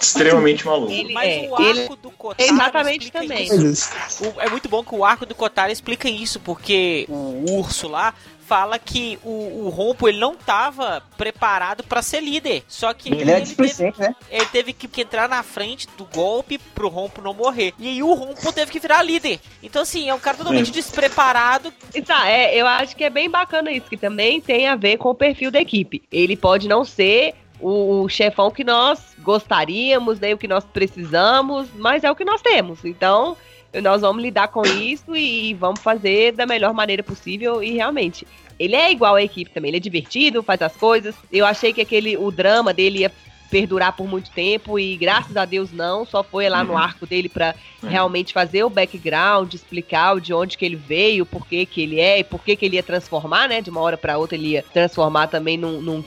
[0.00, 0.92] Extremamente maluco.
[0.92, 3.48] Ele Mas é, o arco ele do Kotaro exatamente explica também.
[3.50, 8.14] O- é muito bom que o arco do Kotaro explica isso, porque o urso lá
[8.50, 12.64] fala que o, o Rompo ele não tava preparado pra ser líder.
[12.66, 14.16] Só que Ele é ele, teve, né?
[14.28, 17.72] ele teve que, que entrar na frente do golpe pro Rompo não morrer.
[17.78, 19.38] E aí o Rompo teve que virar líder.
[19.62, 21.72] Então, assim, é um cara totalmente despreparado.
[21.94, 24.96] E tá, é, eu acho que é bem bacana isso, que também tem a ver
[24.96, 26.02] com o perfil da equipe.
[26.10, 31.68] Ele pode não ser o, o chefão que nós gostaríamos, nem o que nós precisamos,
[31.76, 32.84] mas é o que nós temos.
[32.84, 33.36] Então,
[33.82, 37.62] nós vamos lidar com isso e vamos fazer da melhor maneira possível.
[37.62, 38.26] E realmente,
[38.58, 39.68] ele é igual à equipe também.
[39.70, 41.14] Ele é divertido, faz as coisas.
[41.32, 43.12] Eu achei que aquele o drama dele ia
[43.50, 46.78] perdurar por muito tempo e graças a Deus não, só foi lá no Uhum.
[46.78, 47.52] arco dele pra
[47.82, 47.88] Uhum.
[47.88, 51.98] realmente fazer o background, explicar o de onde que ele veio, por que que ele
[51.98, 53.60] é e por que que ele ia transformar, né?
[53.60, 56.00] De uma hora pra outra ele ia transformar também num, num.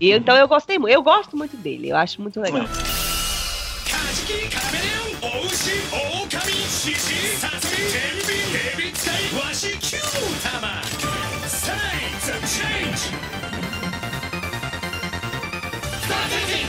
[0.00, 2.64] E então eu gostei muito, eu gosto muito dele, eu acho muito legal.
[7.89, 7.89] サツ
[16.37, 16.68] ミ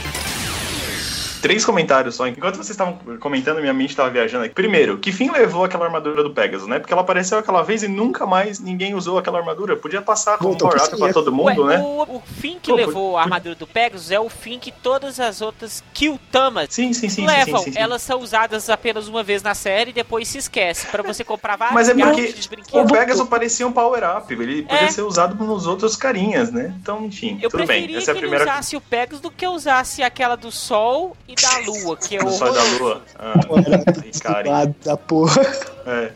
[1.42, 2.26] Três comentários só.
[2.26, 4.54] Enquanto vocês estavam comentando, minha mente estava viajando aqui.
[4.54, 6.78] Primeiro, que fim levou aquela armadura do Pegasus, né?
[6.78, 9.76] Porque ela apareceu aquela vez e nunca mais ninguém usou aquela armadura.
[9.76, 11.12] Podia passar como up pra CF.
[11.12, 11.82] todo mundo, Ué, né?
[11.84, 14.70] o, o fim que Pô, levou por- a armadura do Pegasus é o fim que
[14.70, 17.58] todas as outras Kyutamas Sim, sim, sim, sim, levam.
[17.58, 17.78] sim, sim, sim.
[17.78, 20.86] Elas são usadas apenas uma vez na série e depois se esquece.
[20.86, 22.34] Pra você comprar vários Mas é porque
[22.72, 22.86] O.
[22.86, 24.32] Pegasus parecia um power up.
[24.32, 24.88] Ele podia É.
[24.90, 26.72] ser usado nos outros carinhas, né?
[26.80, 27.66] Então, enfim, Eu tudo bem.
[27.66, 28.44] preferia Essa é a que ele primeira.
[28.52, 32.30] usasse o Pegasus do que usasse aquela do Sol e da Lua, que é o
[32.30, 33.02] Sol da Lua.
[33.18, 35.40] Ah, da porra.
[35.86, 36.12] É.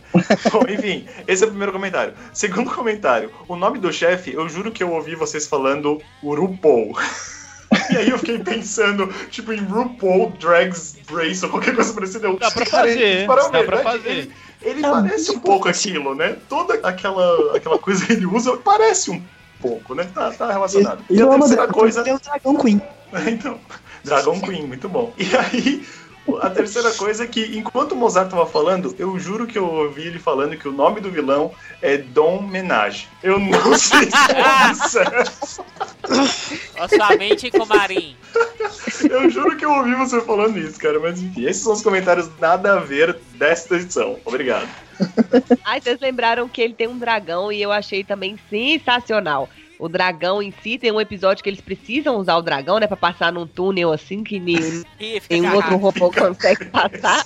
[0.51, 2.13] Bom, enfim, esse é o primeiro comentário.
[2.33, 6.97] Segundo comentário, o nome do chefe, eu juro que eu ouvi vocês falando RuPaul.
[7.91, 12.29] E aí eu fiquei pensando, tipo, em RuPaul Drags Race ou qualquer coisa parecida.
[12.29, 14.11] Eu, Dá pra cara, fazer, para dá pra verdade, fazer.
[14.11, 16.37] Ele, ele parece um muito pouco aquilo, né?
[16.49, 19.21] Toda aquela, aquela coisa que ele usa parece um
[19.61, 20.09] pouco, né?
[20.15, 21.05] Tá, tá relacionado.
[21.09, 22.03] E Ele a terceira coisa...
[22.03, 22.83] Tem um Dragão Queen.
[23.27, 23.59] Então,
[24.05, 25.13] Dragon Queen, muito bom.
[25.17, 25.87] E aí,
[26.41, 30.03] a terceira coisa é que, enquanto o Mozart tava falando, eu juro que eu ouvi
[30.03, 33.09] ele falando que o nome do vilão é Dom Menage.
[33.23, 35.25] Eu não sei se é.
[36.83, 38.17] Ó, sua mente, Comarim?
[39.09, 40.99] Eu juro que eu ouvi você falando isso, cara.
[40.99, 44.19] Mas enfim, esses são os comentários nada a ver desta edição.
[44.25, 44.69] Obrigado.
[45.65, 49.49] Ai, vocês lembraram que ele tem um dragão e eu achei também sensacional.
[49.79, 52.87] O dragão em si tem um episódio que eles precisam usar o dragão, né?
[52.87, 54.83] Pra passar num túnel assim que nem,
[55.29, 57.23] nenhum outro robô consegue passar.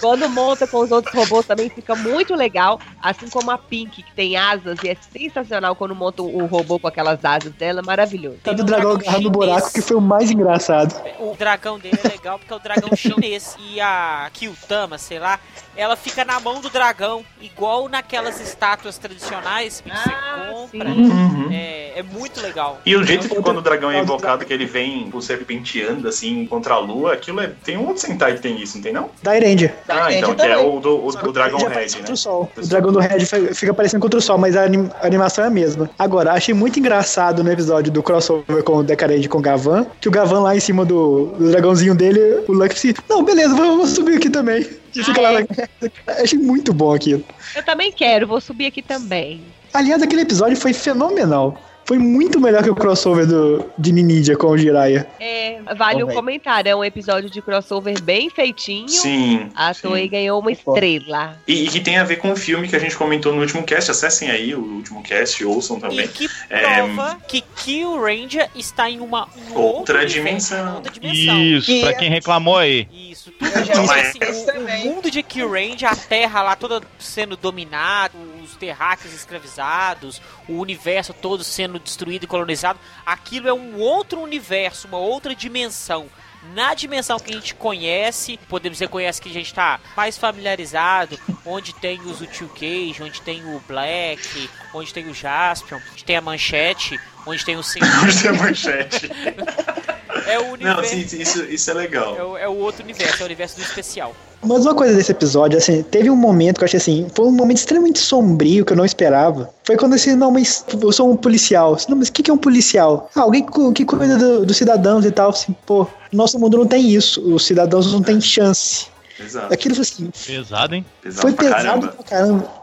[0.00, 2.80] Quando monta com os outros robôs também fica muito legal.
[3.02, 6.88] Assim como a Pink, que tem asas e é sensacional quando monta o robô com
[6.88, 8.38] aquelas asas dela, maravilhoso.
[8.42, 9.32] Tá do dragão agarrado no chinês.
[9.32, 10.94] buraco, que foi o mais engraçado.
[11.18, 13.56] O dragão dele é legal porque é o dragão chinês.
[13.70, 15.38] E a Kyutama, sei lá,
[15.78, 20.92] ela fica na mão do dragão, igual naquelas estátuas tradicionais que você Ah, compra.
[20.92, 21.48] sim.
[21.54, 22.80] É, é muito legal.
[22.84, 26.44] E o jeito que quando o dragão é invocado, que ele vem tipo, serpenteando assim
[26.46, 27.50] contra a lua, aquilo é.
[27.64, 29.08] Tem um outro Sentai que tem isso, não tem não?
[29.22, 29.72] Da Ranger.
[29.88, 31.86] Ah, então, que é o do, o, do Dragon Red, né?
[31.98, 32.50] contra o sol.
[32.56, 35.44] O dragão do Red fi- fica aparecendo contra o sol, mas a, anim- a animação
[35.44, 35.88] é a mesma.
[35.96, 40.08] Agora, achei muito engraçado no episódio do crossover com o Decadente com o Gavan, que
[40.08, 43.90] o Gavan lá em cima do, do dragãozinho dele, o Lucky disse, não, beleza, vamos
[43.90, 44.66] subir aqui também.
[44.96, 46.22] Ah, é?
[46.22, 47.24] Achei muito bom aquilo.
[47.54, 49.42] Eu também quero, vou subir aqui também.
[49.72, 51.60] Aliás, aquele episódio foi fenomenal.
[51.88, 55.06] Foi muito melhor que o crossover do, de Ninja com o Jiraiya.
[55.18, 58.86] É, vale Bom, um comentário, é um episódio de crossover bem feitinho.
[58.90, 59.48] Sim.
[59.54, 59.88] A sim.
[59.88, 61.40] Toei ganhou uma estrela.
[61.48, 63.62] E, e que tem a ver com o filme que a gente comentou no último
[63.62, 63.90] cast.
[63.90, 66.08] Acessem aí o último cast, ouçam E também.
[66.08, 70.74] que É, prova que Kill Ranger está em uma um Outra outro dimensão.
[70.74, 71.42] outra dimensão.
[71.42, 72.86] Isso, Que pra é- quem reclamou aí.
[72.92, 78.12] Isso, tudo assim, o, o mundo de Kill Ranger, a Terra lá toda sendo dominada,
[78.44, 84.88] os terráqueos escravizados, o universo todo sendo destruído e colonizado, aquilo é um outro universo,
[84.88, 86.08] uma outra dimensão.
[86.54, 91.18] Na dimensão que a gente conhece, podemos dizer conhece que a gente tá mais familiarizado,
[91.44, 96.16] onde tem os Util Cage, onde tem o Black, onde tem o Jaspion, onde tem
[96.16, 97.88] a Manchete, onde tem o Senhor.
[98.04, 99.10] Hoje tem a manchete.
[100.28, 100.84] É o Não, universo.
[100.94, 102.16] sim, sim, isso, isso é legal.
[102.16, 104.14] É o, é o outro universo, é o universo do especial.
[104.42, 107.32] Mas uma coisa desse episódio, assim, teve um momento que eu achei assim, foi um
[107.32, 109.50] momento extremamente sombrio que eu não esperava.
[109.64, 111.76] Foi quando assim, não, mas eu sou um policial.
[111.88, 113.10] Não, mas o que que é um policial?
[113.16, 115.30] Ah, alguém que, cuida do- dos cidadãos e tal.
[115.30, 117.20] Assim, pô, nosso mundo não tem isso.
[117.34, 118.86] Os cidadãos não têm chance.
[119.18, 119.52] Exato.
[119.52, 120.86] Aquilo foi assim, Pesado, hein?
[121.02, 121.88] Pesado foi pra pesado caramba.
[121.88, 122.58] pra caramba.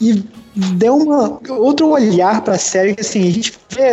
[0.00, 0.22] E
[0.74, 3.92] deu uma, outro olhar pra série, que assim, a gente vê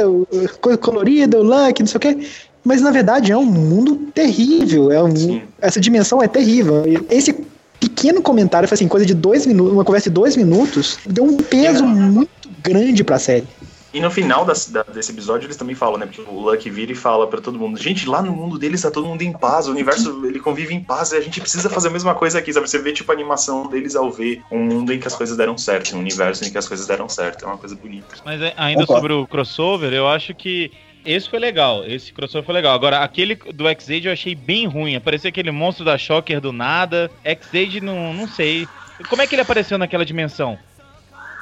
[0.60, 2.28] coisa colorida, o Lucky, não sei o quê.
[2.64, 4.92] Mas na verdade é um mundo terrível.
[4.92, 6.84] É um, essa dimensão é terrível.
[7.10, 7.34] Esse
[7.80, 11.38] pequeno comentário, foi assim, coisa de dois minutos, uma conversa de dois minutos, deu um
[11.38, 11.88] peso É.
[11.88, 12.30] muito
[12.62, 13.48] grande pra série.
[13.94, 16.06] E no final das- da- desse episódio eles também falam, né?
[16.06, 18.90] Porque o Lucky vira e fala pra todo mundo: gente, lá no mundo deles tá
[18.90, 21.90] todo mundo em paz, o universo ele convive em paz e a gente precisa fazer
[21.90, 22.70] a mesma coisa aqui, sabe?
[22.70, 25.58] Você vê tipo a animação deles ao ver um mundo em que as coisas deram
[25.58, 27.44] certo, um universo em que as coisas deram certo.
[27.44, 28.16] É uma coisa bonita.
[28.24, 29.02] Mas é, ainda Concordo.
[29.02, 30.72] sobre o crossover, eu acho que
[31.06, 31.86] esse foi legal.
[31.86, 32.74] Esse crossover foi legal.
[32.74, 34.96] Agora, aquele do X-Age eu achei bem ruim.
[34.96, 37.10] Apareceu aquele monstro da Shocker do nada.
[37.24, 38.68] X-Age, não, não sei.
[39.10, 40.58] Como é que ele apareceu naquela dimensão?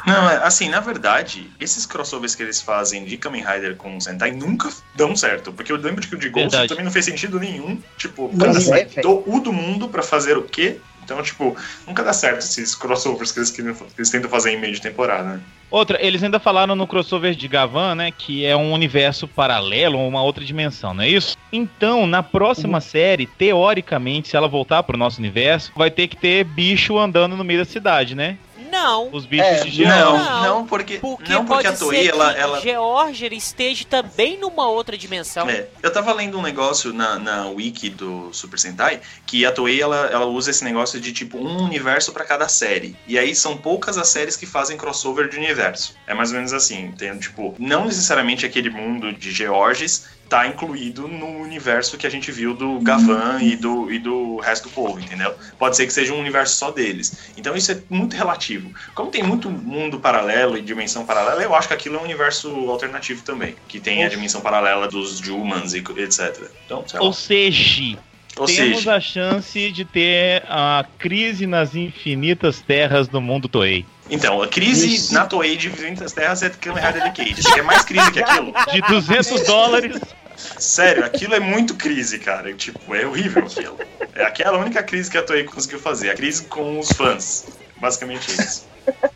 [0.05, 4.01] Não, é, assim, na verdade, esses crossovers que eles fazem de Kamen Rider com o
[4.01, 5.51] Sentai nunca dão certo.
[5.51, 6.69] Porque eu lembro de que o de Ghost Verdade.
[6.69, 7.81] também não fez sentido nenhum.
[7.97, 10.79] Tipo, pra é, sair do U do mundo pra fazer o quê?
[11.11, 14.73] Então, tipo, nunca dá certo esses crossovers que eles, que eles tentam fazer em meio
[14.73, 15.41] de temporada, né?
[15.71, 18.11] Outra, eles ainda falaram no crossover de Gavan, né?
[18.11, 21.37] Que é um universo paralelo, uma outra dimensão, não é isso?
[21.51, 26.43] Então, na próxima série, teoricamente, se ela voltar pro nosso universo, vai ter que ter
[26.43, 28.37] bicho andando no meio da cidade, né?
[28.71, 30.17] Não, Os bichos É, de Geão.
[30.17, 34.37] Não, não, porque, porque não porque pode a Toei, ser ela, ela, Georgia esteja também
[34.37, 35.49] numa outra dimensão.
[35.49, 39.81] É, eu tava lendo um negócio na, na wiki do Super Sentai que a Toei
[39.81, 42.95] ela, ela usa esse negócio de tipo um universo pra cada série.
[43.07, 45.95] E aí são poucas as séries que fazem crossover de universo.
[46.07, 51.07] É mais ou menos assim, tem tipo, não necessariamente aquele mundo de Georges tá incluído
[51.07, 54.99] no universo que a gente viu do Gavan e do, e do resto do povo,
[54.99, 55.33] entendeu?
[55.57, 57.31] Pode ser que seja um universo só deles.
[57.35, 58.71] Então isso é muito relativo.
[58.93, 62.49] Como tem muito mundo paralelo e dimensão paralela, eu acho que aquilo é um universo
[62.69, 66.49] alternativo também, que tem a dimensão paralela dos Humans e etc.
[66.65, 66.85] Então.
[66.99, 67.97] Ou seja,
[68.37, 73.83] Ou temos seja, a chance de ter a crise nas infinitas terras do mundo Toei.
[74.09, 75.13] Então, a crise Isso.
[75.13, 77.41] na Toei de Infinitas Terras é Kamen Rider Decade.
[77.41, 78.53] Você quer mais crise que aquilo?
[78.71, 79.99] De 200 dólares.
[80.35, 82.53] Sério, aquilo é muito crise, cara.
[82.53, 83.77] Tipo, é horrível aquilo.
[84.15, 86.09] É aquela única crise que a Toei conseguiu fazer.
[86.09, 87.45] A crise com os fãs.
[87.77, 88.67] Basicamente isso.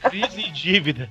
[0.09, 1.09] Crise e dívida.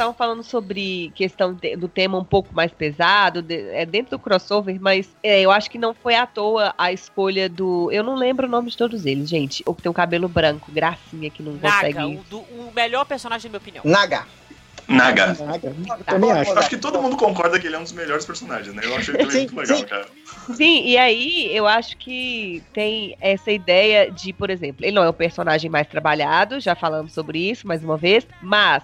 [0.00, 4.18] Estavam falando sobre questão de- do tema um pouco mais pesado, de- é dentro do
[4.18, 7.90] crossover, mas é, eu acho que não foi à toa a escolha do.
[7.92, 9.62] Eu não lembro o nome de todos eles, gente.
[9.66, 11.98] O que tem o cabelo branco, gracinha, que não Naga, consegue.
[12.18, 13.84] o, do- o melhor personagem, na minha opinião.
[13.84, 14.26] Naga.
[14.88, 15.26] Naga.
[15.38, 16.58] Naga, eu também acho.
[16.58, 18.82] Acho que todo mundo concorda que ele é um dos melhores personagens, né?
[18.84, 19.84] Eu acho ele Sim, muito legal, sim.
[19.84, 20.06] cara.
[20.56, 25.08] Sim, e aí eu acho que tem essa ideia de, por exemplo, ele não é
[25.08, 28.82] o personagem mais trabalhado, já falamos sobre isso mais uma vez, mas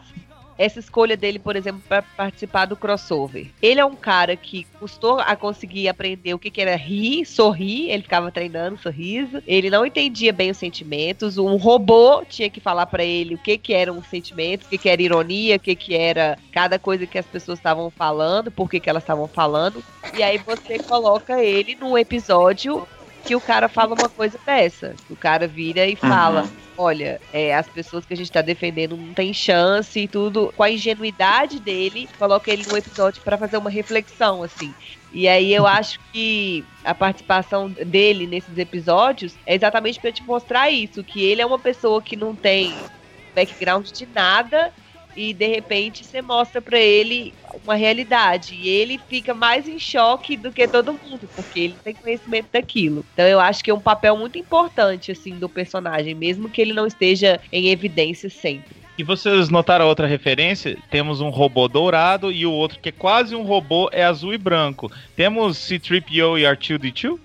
[0.58, 3.48] essa escolha dele, por exemplo, para participar do crossover.
[3.60, 7.90] Ele é um cara que custou a conseguir aprender o que, que era rir, sorrir,
[7.90, 12.86] ele ficava treinando sorriso, ele não entendia bem os sentimentos, um robô tinha que falar
[12.86, 15.74] para ele o que, que eram os sentimentos, o que, que era ironia, o que,
[15.74, 19.82] que era cada coisa que as pessoas estavam falando, por que, que elas estavam falando.
[20.14, 22.86] E aí você coloca ele num episódio
[23.24, 24.94] que o cara fala uma coisa dessa.
[25.06, 26.65] que O cara vira e fala: Uhum.
[26.76, 30.52] Olha, é, as pessoas que a gente tá defendendo não tem chance e tudo.
[30.54, 34.74] Com a ingenuidade dele, coloca ele num episódio pra fazer uma reflexão, assim.
[35.10, 40.70] E aí eu acho que a participação dele nesses episódios é exatamente pra te mostrar
[40.70, 42.90] isso, que ele é uma pessoa que não tem
[43.34, 44.72] background de nada
[45.16, 47.32] e de repente você mostra pra ele
[47.64, 51.94] uma realidade e ele fica mais em choque do que todo mundo, porque ele tem
[51.94, 53.04] conhecimento daquilo.
[53.12, 56.72] Então eu acho que é um papel muito importante assim do personagem, mesmo que ele
[56.72, 58.76] não esteja em evidência sempre.
[58.98, 60.76] E vocês notaram outra referência?
[60.90, 64.38] Temos um robô dourado e o outro que é quase um robô é azul e
[64.38, 64.90] branco.
[65.14, 67.18] Temos C-3PO e R2-D2?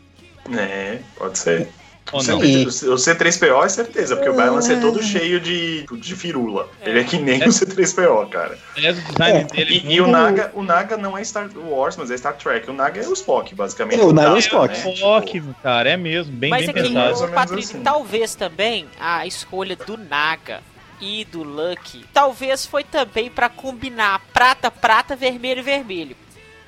[0.58, 1.70] É, pode ser.
[2.12, 2.42] Ou O não?
[2.72, 6.70] C- O C3PO é certeza, porque o Balance é todo cheio de, de firula.
[6.82, 8.58] Ele é que nem o C3PO, cara.
[8.76, 9.44] Aliás, o design É.
[9.46, 12.70] dele E, e o Naga, o Naga não é Star Wars, mas é Star Trek.
[12.70, 14.00] O Naga é o Spock, basicamente.
[14.02, 14.40] É, o Naga é o Né?
[14.40, 14.74] Spock.
[14.76, 16.94] Tipo, Spock, cara, é mesmo, bem, Mas bem pensado.
[16.94, 17.84] menos Patrício, assim.
[17.84, 20.62] talvez também a escolha do Naga
[21.00, 26.16] e do Lucky, talvez foi também pra combinar prata, prata, vermelho, vermelho.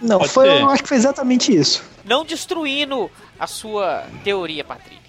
[0.02, 0.62] Não, Pode foi, ser.
[0.62, 1.84] eu acho que foi exatamente isso.
[2.04, 5.02] Não destruindo a sua teoria, Patrícia.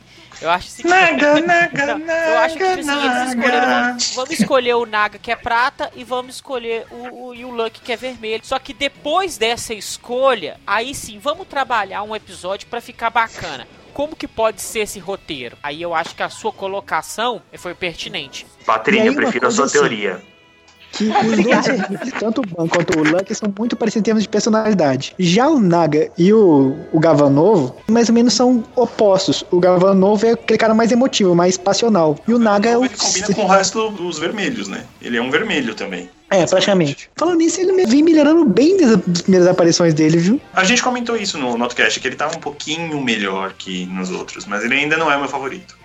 [0.45, 3.67] Eu acho assim, Naga, Naga, Não, eu acho que tipo assim, eles escolheram.
[3.67, 3.87] Naga.
[3.87, 7.51] Vamos, vamos escolher o Naga que é prata e vamos escolher o, o, e o
[7.51, 8.45] Lucky que é vermelho.
[8.45, 13.67] Só que depois dessa escolha, aí sim, vamos trabalhar um episódio pra ficar bacana.
[13.95, 15.57] Como que pode ser esse roteiro?
[15.63, 18.47] Aí eu acho que a sua colocação foi pertinente.
[18.67, 19.79] Patrícia, eu prefiro a sua assim.
[19.79, 20.21] teoria.
[20.97, 24.29] Que os dois tanto o Ban quanto o Lucky, são muito parecidos em termos de
[24.29, 25.15] personalidade.
[25.19, 29.45] Já o Naga e o, o Gavanovo, mais ou menos são opostos.
[29.51, 32.17] O Gavanovo é aquele cara mais emotivo, mais passional.
[32.27, 32.85] E o Naga é o.
[32.85, 34.85] Ele combina com o resto dos vermelhos, né?
[35.03, 36.09] Ele é um vermelho também.
[36.31, 37.11] É, praticamente.
[37.17, 40.41] Falando nisso, ele vem melhorando bem das das primeiras aparições dele, viu?
[40.53, 44.47] A gente comentou isso no Notcast, que ele tá um pouquinho melhor que nos outros,
[44.47, 45.77] mas ele ainda não é o meu favorito.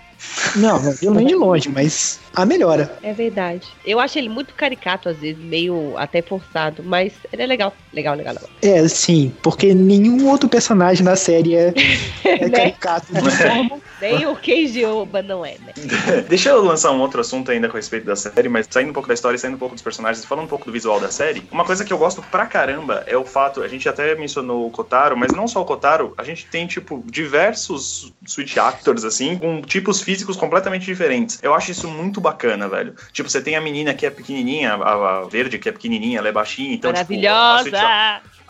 [0.56, 2.96] Não, não viu nem de longe, mas a melhora.
[3.02, 3.66] É verdade.
[3.84, 7.74] Eu acho ele muito caricato às vezes, meio até forçado, mas ele é legal.
[7.92, 8.50] Legal, legal, legal.
[8.62, 11.72] É, sim, porque nenhum outro personagem na série é,
[12.24, 12.50] é Né?
[12.50, 13.80] caricato de forma.
[14.00, 15.72] Nem o Keiji Oba não é, né?
[16.28, 19.08] Deixa eu lançar um outro assunto ainda com respeito da série, mas saindo um pouco
[19.08, 21.42] da história, saindo um pouco dos personagens, falando um pouco do visual da série.
[21.50, 24.70] Uma coisa que eu gosto pra caramba é o fato, a gente até mencionou o
[24.70, 29.60] Kotaro, mas não só o Kotaro, a gente tem, tipo, diversos switch actors, assim, com
[29.62, 31.38] tipos físicos completamente diferentes.
[31.40, 32.94] Eu acho isso muito bacana, velho.
[33.12, 36.28] Tipo, você tem a menina que é pequenininha, a, a verde que é pequenininha, ela
[36.28, 37.14] é baixinha, então, tipo,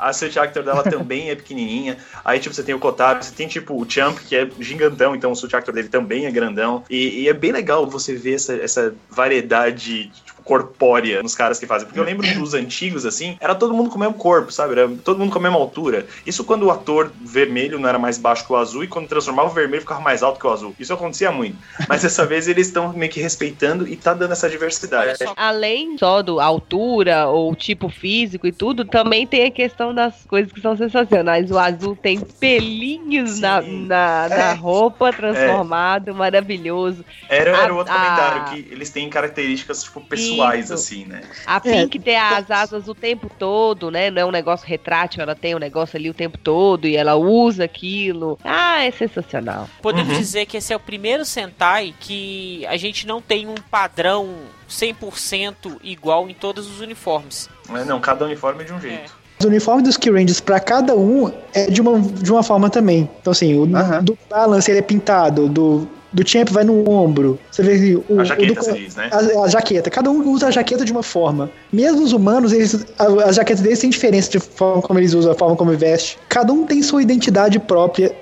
[0.00, 1.98] a Switch Actor dela também é pequenininha.
[2.24, 5.30] Aí, tipo, você tem o Kotaro, você tem, tipo, o Champ, que é gigantão, então
[5.30, 6.82] o Switch Actor dele também é grandão.
[6.88, 11.66] E, e é bem legal você ver essa, essa variedade, tipo, corpórea nos caras que
[11.66, 11.86] fazem.
[11.86, 14.72] Porque eu lembro dos antigos, assim, era todo mundo com o mesmo corpo, sabe?
[14.72, 16.06] Era todo mundo com a mesma altura.
[16.26, 19.48] Isso quando o ator vermelho não era mais baixo que o azul, e quando transformava
[19.48, 20.74] o vermelho ficava mais alto que o azul.
[20.78, 21.56] Isso acontecia muito.
[21.88, 25.18] Mas dessa vez eles estão meio que respeitando e tá dando essa diversidade.
[25.36, 30.52] Além só do altura ou tipo físico e tudo, também tem a questão das coisas
[30.52, 31.50] que são sensacionais.
[31.50, 33.86] O azul tem pelinhos na, Sim.
[33.86, 34.52] na, na É.
[34.54, 37.04] roupa transformado, maravilhoso.
[37.28, 40.74] Era, era o A- outro a- comentário, que eles têm características, tipo, pessoais Isso.
[40.74, 41.22] assim, né?
[41.46, 44.10] A É, Pink tem as asas o tempo todo, né?
[44.10, 47.14] Não é um negócio retrátil, ela tem um negócio ali o tempo todo e ela
[47.16, 48.38] usa aquilo.
[48.44, 49.68] Ah, é sensacional.
[49.82, 50.18] Podemos Uhum.
[50.20, 54.34] dizer que esse é o primeiro Sentai que a gente não tem um padrão
[54.68, 57.48] 100% igual em todos os uniformes.
[57.68, 59.19] Mas não, cada uniforme é de um jeito.
[59.40, 63.08] Os uniformes dos Kill Rangers pra cada um é de uma, de uma forma também.
[63.22, 64.04] Então, assim, o Aham.
[64.04, 67.38] do Balance ele é pintado, do, do Champ vai no ombro.
[67.50, 69.08] Você vê o, A o jaqueta do, se diz, né?
[69.10, 69.88] a, a jaqueta.
[69.88, 71.50] Cada um usa a jaqueta de uma forma.
[71.72, 75.32] Mesmo os humanos, eles, a- as jaquetas deles têm diferença de forma como eles usam,
[75.32, 76.18] a forma como veste.
[76.28, 78.14] Cada um tem sua identidade própria,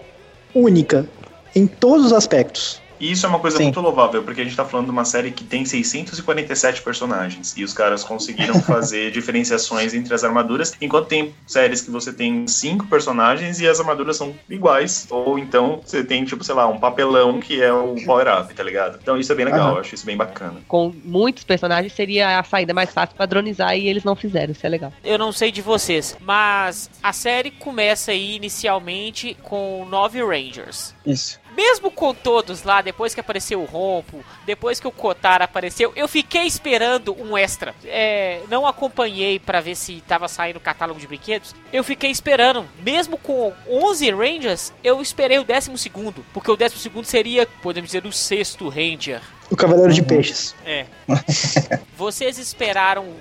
[0.55, 1.05] única,
[1.53, 2.81] em todos os aspectos.
[3.01, 3.65] E isso é uma coisa Sim.
[3.65, 7.55] muito louvável, porque a gente tá falando de uma série que tem 647 personagens.
[7.57, 12.47] E os caras conseguiram fazer diferenciações entre as armaduras, enquanto tem séries que você tem
[12.47, 15.07] cinco personagens e as armaduras são iguais.
[15.11, 18.99] Ou então você tem, tipo, sei lá, um papelão que é o power-up, tá ligado?
[19.01, 20.61] Então isso é bem legal, eu acho isso bem bacana.
[20.67, 24.69] Com muitos personagens seria a saída mais fácil padronizar e eles não fizeram, isso é
[24.69, 24.93] legal.
[25.05, 30.95] Eu não sei de vocês, mas a série começa aí inicialmente com nove Rangers.
[31.05, 31.38] Isso.
[31.59, 36.07] Mesmo com todos lá, depois que apareceu o Rompo, depois que o Kotara apareceu, eu
[36.07, 37.75] fiquei esperando um extra.
[37.85, 41.57] É, não acompanhei pra ver se tava saindo o catálogo de brinquedos.
[41.73, 46.81] Eu fiquei esperando, mesmo com 11 Rangers, eu esperei o décimo segundo, porque o décimo
[46.81, 49.21] segundo seria, podemos dizer, o sexto Ranger.
[49.51, 50.55] O Cavaleiro de Peixes.
[50.65, 50.87] É.
[51.99, 53.15] Vocês esperaram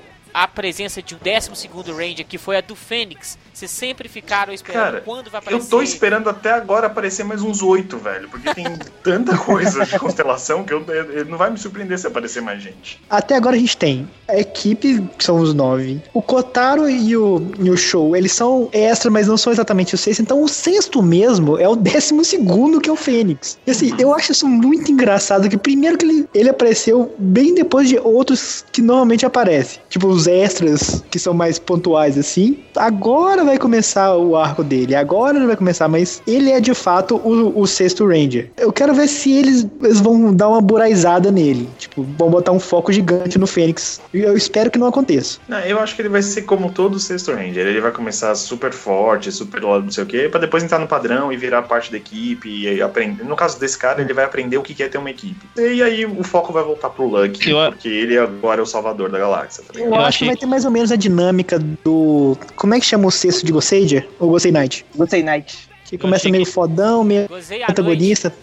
[0.44, 3.38] a presença de um décimo segundo Ranger, que foi a do Fênix.
[3.52, 5.66] Vocês sempre ficaram esperando Cara, quando vai aparecer.
[5.66, 8.66] Eu tô esperando até agora aparecer mais uns oito, velho, porque tem
[9.04, 13.02] tanta coisa de constelação que eu, eu- não vai me surpreender se aparecer mais gente.
[13.10, 16.00] Até agora a gente tem a equipe, que são os nove.
[16.14, 19.98] O Kotaro e o, e o Show, eles são extra, mas não são exatamente o
[19.98, 20.22] sexto.
[20.22, 23.58] Então o sexto mesmo é o décimo segundo, que é o Fênix.
[23.66, 27.90] E assim, eu acho isso muito engraçado, que primeiro que ele, ele apareceu bem depois
[27.90, 29.82] de outros que normalmente aparecem.
[29.98, 32.60] Tipo os extras, que são mais pontuais, assim.
[32.76, 37.16] Agora vai começar o arco dele, agora ele vai começar, mas ele é de fato
[37.16, 38.52] o, o sexto Ranger.
[38.58, 41.68] Eu quero ver se eles, eles vão dar uma buraizada nele.
[41.80, 44.00] Tipo, vão botar um foco gigante no Fênix.
[44.14, 45.40] E Eu espero que não aconteça.
[45.48, 47.66] Não, eu acho que ele vai ser como todo o sexto Ranger.
[47.66, 50.86] Ele vai começar super forte, super lá não sei o quê, pra depois entrar no
[50.88, 53.24] padrão e virar parte da equipe e aprender.
[53.24, 55.44] No caso desse cara, ele vai aprender o que é ter uma equipe.
[55.58, 59.10] E aí o foco vai voltar pro Lucky, Eu- porque ele agora é o salvador
[59.10, 59.87] da galáxia, tá ligado?
[59.88, 62.38] Eu, Eu acho achei que vai ter mais ou menos a dinâmica do.
[62.56, 64.08] Como é que chama o sexto de Gossager?
[64.20, 64.86] Ou Gossei Knight?
[64.96, 65.58] Gostei, Night.
[65.86, 67.28] Que começa meio que- fodão, meio
[67.70, 68.34] antagonista.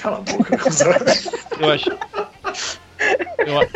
[0.00, 0.56] Cala a boca.
[1.60, 1.92] Eu achei.
[3.38, 3.68] Eu,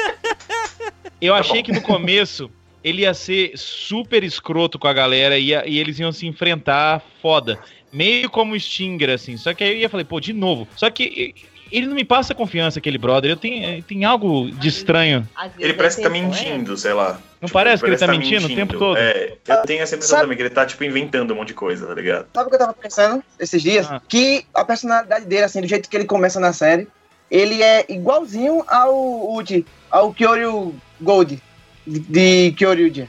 [1.21, 2.51] eu achei que no começo
[2.85, 7.03] ele ia ser super escroto com a galera e, ia- e eles iam se enfrentar
[7.21, 7.59] foda.
[7.93, 9.37] Meio como o Stinger, assim.
[9.37, 10.69] Só que aí eu ia falei, pô, de novo.
[10.77, 11.35] Só que
[11.71, 13.31] ele não me passa confiança, aquele brother.
[13.31, 15.29] Eu tenho, tem algo de estranho.
[15.59, 17.21] Ele parece que tá é mentindo, sei lá.
[17.41, 18.97] Não parece que ele tá parece mentindo o tempo todo?
[18.97, 21.55] É, eu tenho essa impressão Sabe- também, que ele tá, tipo, inventando um monte de
[21.55, 22.27] coisa, tá ligado?
[22.35, 23.87] Sabe o que eu tava pensando esses dias?
[23.89, 24.03] Ah.
[24.09, 26.89] Que a personalidade dele, assim, do jeito que ele começa na série,
[27.31, 31.41] ele é igualzinho ao Uchi, ao Kyoryu Gold,
[31.87, 33.09] de, de Kyoryuja.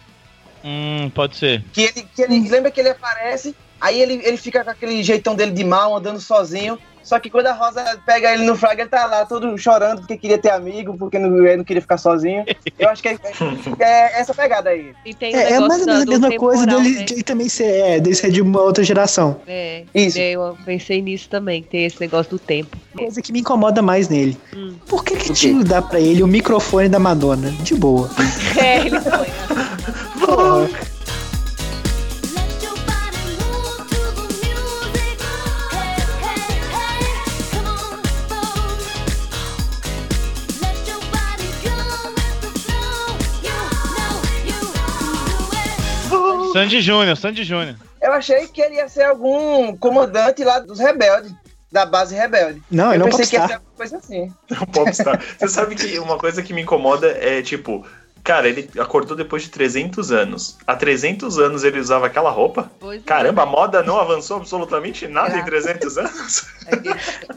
[0.64, 1.64] Hum, pode ser.
[1.74, 5.36] Que ele, que ele lembra que ele aparece, aí ele, ele fica com aquele jeitão
[5.36, 6.78] dele de mal, andando sozinho.
[7.10, 10.16] Só que quando a Rosa pega ele no frag, ele tá lá todo chorando porque
[10.16, 12.46] queria ter amigo, porque não, ele não queria ficar sozinho.
[12.78, 13.18] Eu acho que é,
[13.80, 14.94] é essa pegada aí.
[15.04, 17.04] E É, é negócio mais ou menos a mesma coisa dele, né?
[17.06, 19.38] de também ser, é, dele ser de uma outra geração.
[19.48, 20.20] É, Isso.
[20.20, 22.78] eu pensei nisso também, tem esse negócio do tempo.
[22.96, 24.38] Coisa que me incomoda mais nele.
[24.56, 24.76] Hum.
[24.86, 27.50] Por que que tio dá pra ele o microfone da Madonna?
[27.64, 28.10] De boa.
[28.60, 29.12] É, ele foi.
[29.12, 29.78] né?
[30.20, 30.89] Porra.
[46.64, 47.76] Sandy Júnior, Sandy Júnior.
[48.02, 51.34] Eu achei que ele ia ser algum comandante lá dos rebeldes,
[51.72, 52.62] da base rebelde.
[52.70, 54.34] Não, ele eu é um pensei que ia ser alguma coisa assim.
[54.52, 55.22] Um popstar.
[55.38, 57.86] Você sabe que uma coisa que me incomoda é, tipo...
[58.24, 60.58] Cara, ele acordou depois de 300 anos.
[60.68, 62.72] Há 300 anos ele usava aquela roupa?
[62.80, 63.04] Pois é.
[63.04, 65.44] Caramba, a moda não avançou absolutamente nada em É.
[65.44, 66.46] 300 anos?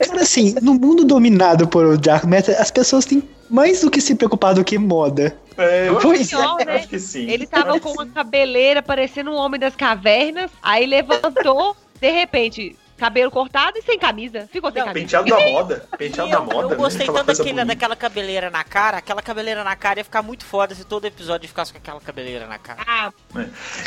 [0.06, 4.14] Cara, assim, no mundo dominado por Dark Matter, as pessoas têm mais do que se
[4.14, 5.36] preocupar do que moda.
[5.56, 6.76] É, eu Pois acho, Pior, eu né?
[6.76, 7.28] acho que sim.
[7.28, 13.32] Ele tava com uma cabeleira parecendo um homem das cavernas, aí levantou, de repente, cabelo
[13.32, 14.48] cortado e sem camisa.
[14.52, 15.04] Ficou sem Não, camisa.
[15.04, 15.84] Penteado da moda.
[15.98, 16.60] Penteado da moda.
[16.60, 16.76] eu né?
[16.76, 18.98] gostei tanto daquele, daquela cabeleira na cara.
[18.98, 22.46] Aquela cabeleira na cara ia ficar muito foda se todo episódio ficasse com aquela cabeleira
[22.46, 22.80] na cara.
[22.86, 23.12] Ah,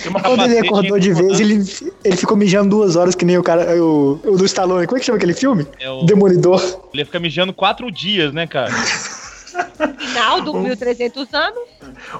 [0.05, 1.63] uma Quando ele acordou de vez, ele,
[2.03, 4.86] ele ficou mijando duas horas que nem o cara, o, o do Stallone.
[4.86, 5.66] Como é que chama aquele filme?
[5.80, 6.03] É o...
[6.03, 6.61] Demolidor.
[6.91, 8.74] Ele ia ficar mijando quatro dias, né, cara?
[9.80, 11.60] Afinal, do 1300 anos,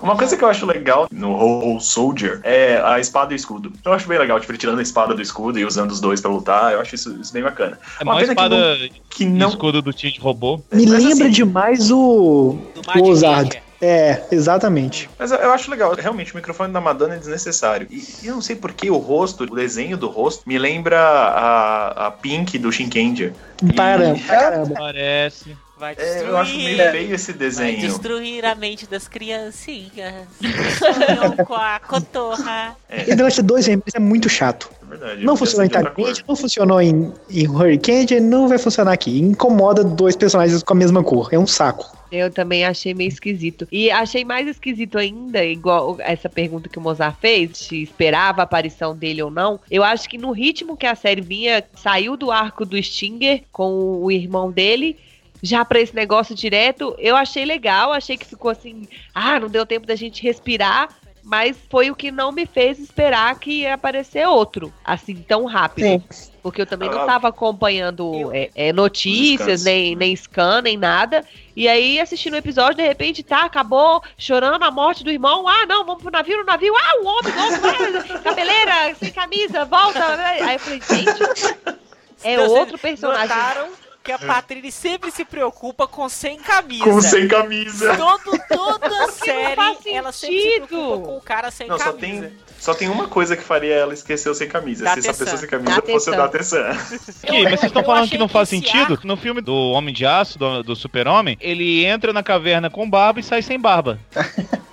[0.02, 3.38] Uma coisa que eu acho legal no Ho Ho Soldier é a espada e o
[3.38, 3.72] escudo.
[3.84, 6.22] Eu acho bem legal, tipo, ele tirando a espada do escudo e usando os dois
[6.22, 6.74] pra lutar.
[6.74, 7.78] Eu acho isso, isso bem bacana.
[8.00, 9.50] É Uma uma pena que espada não- Que não.
[9.50, 10.58] escudo do time de robô.
[10.72, 12.72] Me Mas, lembra assim, demais o, o.
[12.88, 13.62] Ranger.
[13.82, 15.10] É, exatamente.
[15.20, 17.88] Mas eu- acho legal, realmente, o microfone da Madonna é desnecessário.
[17.92, 22.08] E, e eu não sei porque o rosto, o desenho do rosto, me lembra a,
[22.08, 23.34] a Pink do Shinkenger.
[23.64, 24.74] E- Caramba, caramba.
[24.76, 25.56] Parece.
[25.86, 26.28] Vai É, destruir.
[26.30, 27.80] eu acho meio feio esse Vai desenho.
[27.80, 30.26] destruir a mente das criancinhas.
[30.80, 32.76] Sonham com a cotorra.
[32.90, 34.68] Esse negócio de dois membros é muito chato.
[34.82, 35.24] É verdade.
[35.24, 35.94] Não funcionou em cor.
[36.28, 39.20] não funcionou em, em Hurricane, não vai funcionar aqui.
[39.20, 41.30] Incomoda dois personagens com a mesma cor.
[41.32, 41.96] É um saco.
[42.12, 43.68] eu também achei meio esquisito.
[43.72, 48.44] E achei mais esquisito ainda, igual essa pergunta que o Mozart fez, se esperava a
[48.46, 49.60] aparição dele ou não.
[49.70, 54.02] Eu acho que no ritmo que a série vinha, saiu do arco do Stinger com
[54.02, 54.98] o irmão dele.
[55.46, 59.64] Já pra esse negócio direto, eu achei legal, achei que ficou assim, ah, não deu
[59.64, 60.90] tempo da gente respirar,
[61.24, 65.86] mas foi o que não me fez esperar que ia aparecer outro, assim, tão rápido.
[65.86, 66.04] Sim.
[66.42, 71.24] Porque eu também não Ah, tava acompanhando é, é, notícias, nem, nem scan, nem nada.
[71.56, 75.48] E aí, assistindo o episódio, de repente, tá, acabou chorando a morte do irmão.
[75.48, 76.74] Ah, não, vamos pro navio, no navio.
[76.76, 80.04] Ah, o homem, o homem, ah, cabeleira, sem camisa, volta.
[80.16, 81.76] Aí eu falei, gente,
[82.24, 83.28] é outro personagem.
[83.28, 86.84] Notaram que a Patrícia sempre se preocupa com sem camisa.
[86.84, 87.98] Com sem camisa.
[87.98, 89.60] Todo, toda série,
[89.92, 90.68] ela sempre se sentido.
[90.68, 92.00] preocupa com o cara sem Não, só camisa.
[92.28, 94.84] tem, só tem uma coisa que faria ela esquecer o sem camisa.
[94.86, 96.64] Dá se essa pessoa sem camisa Dá fosse o da atenção.
[96.70, 97.06] atenção.
[97.26, 99.00] Que, mas vocês estão falando que não faz sentido?
[99.04, 103.20] No filme do Homem de Aço, do, do Super-Homem, ele entra na caverna com barba
[103.20, 104.00] e sai sem barba.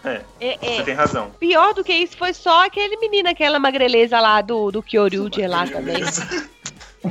[0.05, 1.31] É, é, Você tem razão.
[1.39, 5.67] pior do que isso foi só aquele menino, aquela magreleza lá do, do Kyoryuji lá
[5.67, 6.03] também.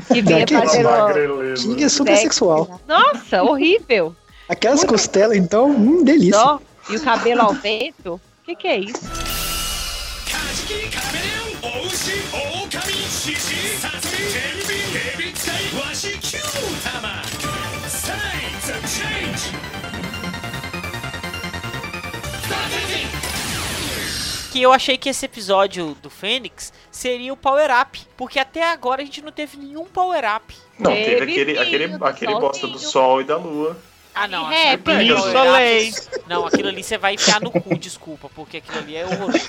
[0.08, 0.90] Que vinha fazendo...
[0.90, 1.64] Magreleza.
[1.64, 2.24] King é super sexo.
[2.24, 2.82] sexual.
[2.88, 4.16] Nossa, horrível.
[4.48, 6.40] Aquelas costelas, então, hum, delícia.
[6.40, 6.60] Só.
[6.90, 8.14] E o cabelo ao vento?
[8.14, 9.02] O que, que é isso?
[24.52, 28.00] Que eu achei que esse episódio do Fênix seria o Power Up.
[28.18, 30.54] Porque até agora a gente não teve nenhum Power Up.
[30.78, 33.78] Não, Teve teve aquele, aquele, aquele bosta do sol e da lua.
[34.14, 34.44] Ah, não.
[34.50, 34.90] Rap.
[34.90, 35.94] é Soleil.
[36.28, 38.30] Não, aquilo ali você vai enfiar no cu, desculpa.
[38.36, 39.48] Porque aquilo ali é horroroso.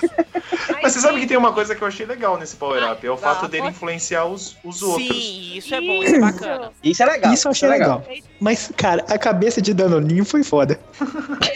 [0.81, 3.11] Mas você sabe que tem uma coisa que eu achei legal nesse Power Up, é
[3.11, 5.05] o fato Ah, dele pode- influenciar os, os outros.
[5.07, 6.71] Sim, isso é bom, isso é bacana.
[6.81, 7.33] Isso é legal.
[7.33, 8.05] Isso eu achei legal.
[8.39, 10.79] Mas, cara, a cabeça de Danoninho foi foda.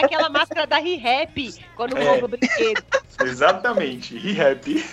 [0.00, 2.04] É aquela máscara da Re-Rap, quando É.
[2.08, 2.82] rouba o brinquedo.
[3.22, 4.84] Exatamente, Re-Rap.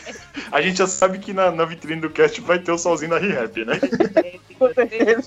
[0.51, 3.17] A gente já sabe que na, na vitrine do cast vai ter o solzinho da
[3.19, 3.79] Re-Rap, né?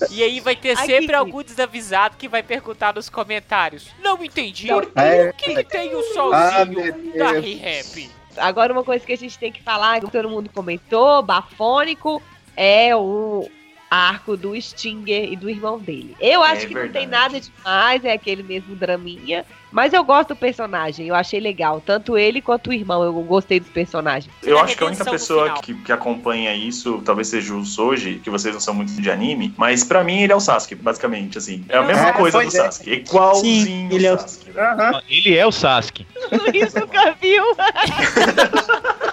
[0.09, 3.89] E aí vai ter Ai, sempre que- algum desavisado que vai perguntar nos comentários.
[4.01, 4.67] Não entendi.
[4.67, 5.29] Não, é.
[5.29, 7.31] O que, que tem o Ah, solzinho meu da.
[7.39, 8.09] Re-Rap?
[8.37, 12.21] Agora, uma coisa que a gente tem que falar, que todo mundo comentou, bafônico,
[12.55, 13.49] é o
[13.89, 16.15] arco do Stinger e do irmão dele.
[16.19, 17.05] Eu acho É que não verdade.
[17.05, 19.45] tem nada demais, é aquele mesmo draminha.
[19.69, 21.81] Mas eu gosto do personagem, eu achei legal.
[21.85, 24.33] Tanto ele quanto o irmão, eu gostei dos personagens.
[24.41, 28.29] Eu acho que a única pessoa que, que acompanha isso talvez seja o Soji, que
[28.29, 31.65] vocês não são muito de anime, mas pra mim ele é o Sasuke, basicamente, assim.
[31.67, 32.49] É a mesma É, coisa do é.
[32.49, 34.51] Sasuke, igualzinho Sim, ele é o- Sasuke.
[34.57, 35.01] Aham.
[35.09, 36.07] Ele é o Sasuke.
[36.31, 37.43] O Luiz nunca viu.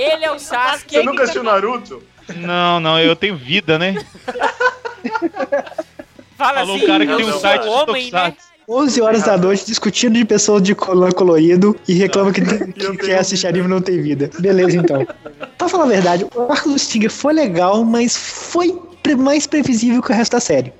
[0.00, 0.94] Ele é o Sasuke.
[0.94, 2.02] Você nunca assistiu Naruto?
[2.36, 3.94] Não, não, eu tenho vida, né?
[6.38, 8.30] Fala Falou assim, o cara que tem um site de homem, né?
[8.30, 8.50] Tokusatsu.
[8.70, 13.18] 11 horas da noite discutindo de pessoas de colã colorido e reclama que, que quer
[13.18, 14.30] tenho assistir anime e não tem vida.
[14.38, 15.04] Beleza, então.
[15.58, 18.78] pra falar a verdade, o arco do Stinger foi legal, mas foi
[19.18, 20.72] mais previsível que o resto da série.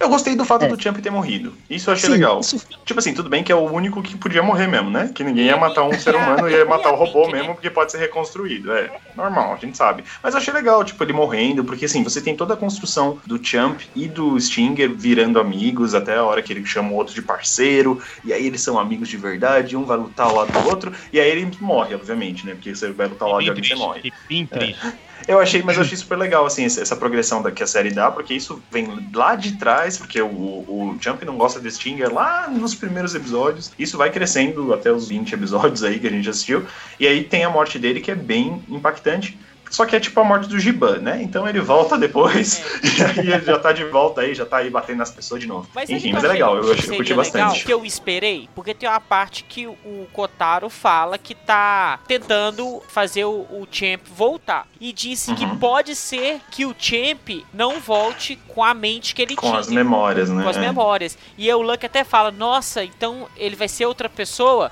[0.00, 0.68] Eu gostei do fato É.
[0.68, 1.56] do Champ ter morrido.
[1.68, 2.40] Isso eu achei Sim, legal.
[2.40, 5.10] isso- Tipo assim, tudo bem que é o único que podia morrer mesmo, né?
[5.14, 7.98] Que ninguém ia matar um ser humano, ia matar o robô mesmo, porque pode ser
[7.98, 8.72] reconstruído.
[8.72, 10.04] É normal, a gente sabe.
[10.22, 13.42] Mas eu achei legal, tipo, ele morrendo, porque assim, você tem toda a construção do
[13.44, 17.20] Champ e do Stinger virando amigos até a hora que ele chama o outro de
[17.20, 20.92] parceiro, e aí eles são amigos de verdade, um vai lutar ao lado do outro,
[21.12, 22.54] e aí ele morre, obviamente, né?
[22.54, 23.96] Porque você vai lutar ao lado de alguém, você morre.
[24.02, 24.86] fiquei bem triste.
[25.26, 28.34] Eu achei, mas eu achei super legal, assim, essa progressão que a série dá, porque
[28.34, 32.74] isso vem lá de trás, porque o, o Jump não gosta de Stinger lá nos
[32.74, 33.72] primeiros episódios.
[33.78, 36.64] Isso vai crescendo até os 20 episódios aí que a gente assistiu.
[37.00, 39.38] E aí tem a morte dele que é bem impactante.
[39.70, 41.20] Só que é tipo a morte do Giban, né?
[41.22, 44.70] Então ele volta depois e aí ele já tá de volta aí, já tá aí
[44.70, 45.68] batendo nas pessoas de novo.
[45.74, 47.64] Mas Enfim, mas que é legal, eu, achei que eu curti seria legal, bastante.
[47.66, 53.24] que eu esperei, porque tem uma parte que o- Kotaro fala que tá tentando fazer
[53.24, 54.66] o, o Champ voltar.
[54.80, 55.58] E disse que Uhum.
[55.58, 59.58] pode ser que o Champ não volte com a mente que ele Com tinha.
[59.58, 60.42] as memórias, né?
[60.42, 60.60] com as É.
[60.60, 61.18] memórias.
[61.36, 64.70] E aí o Luck até fala, nossa, então ele vai ser outra pessoa?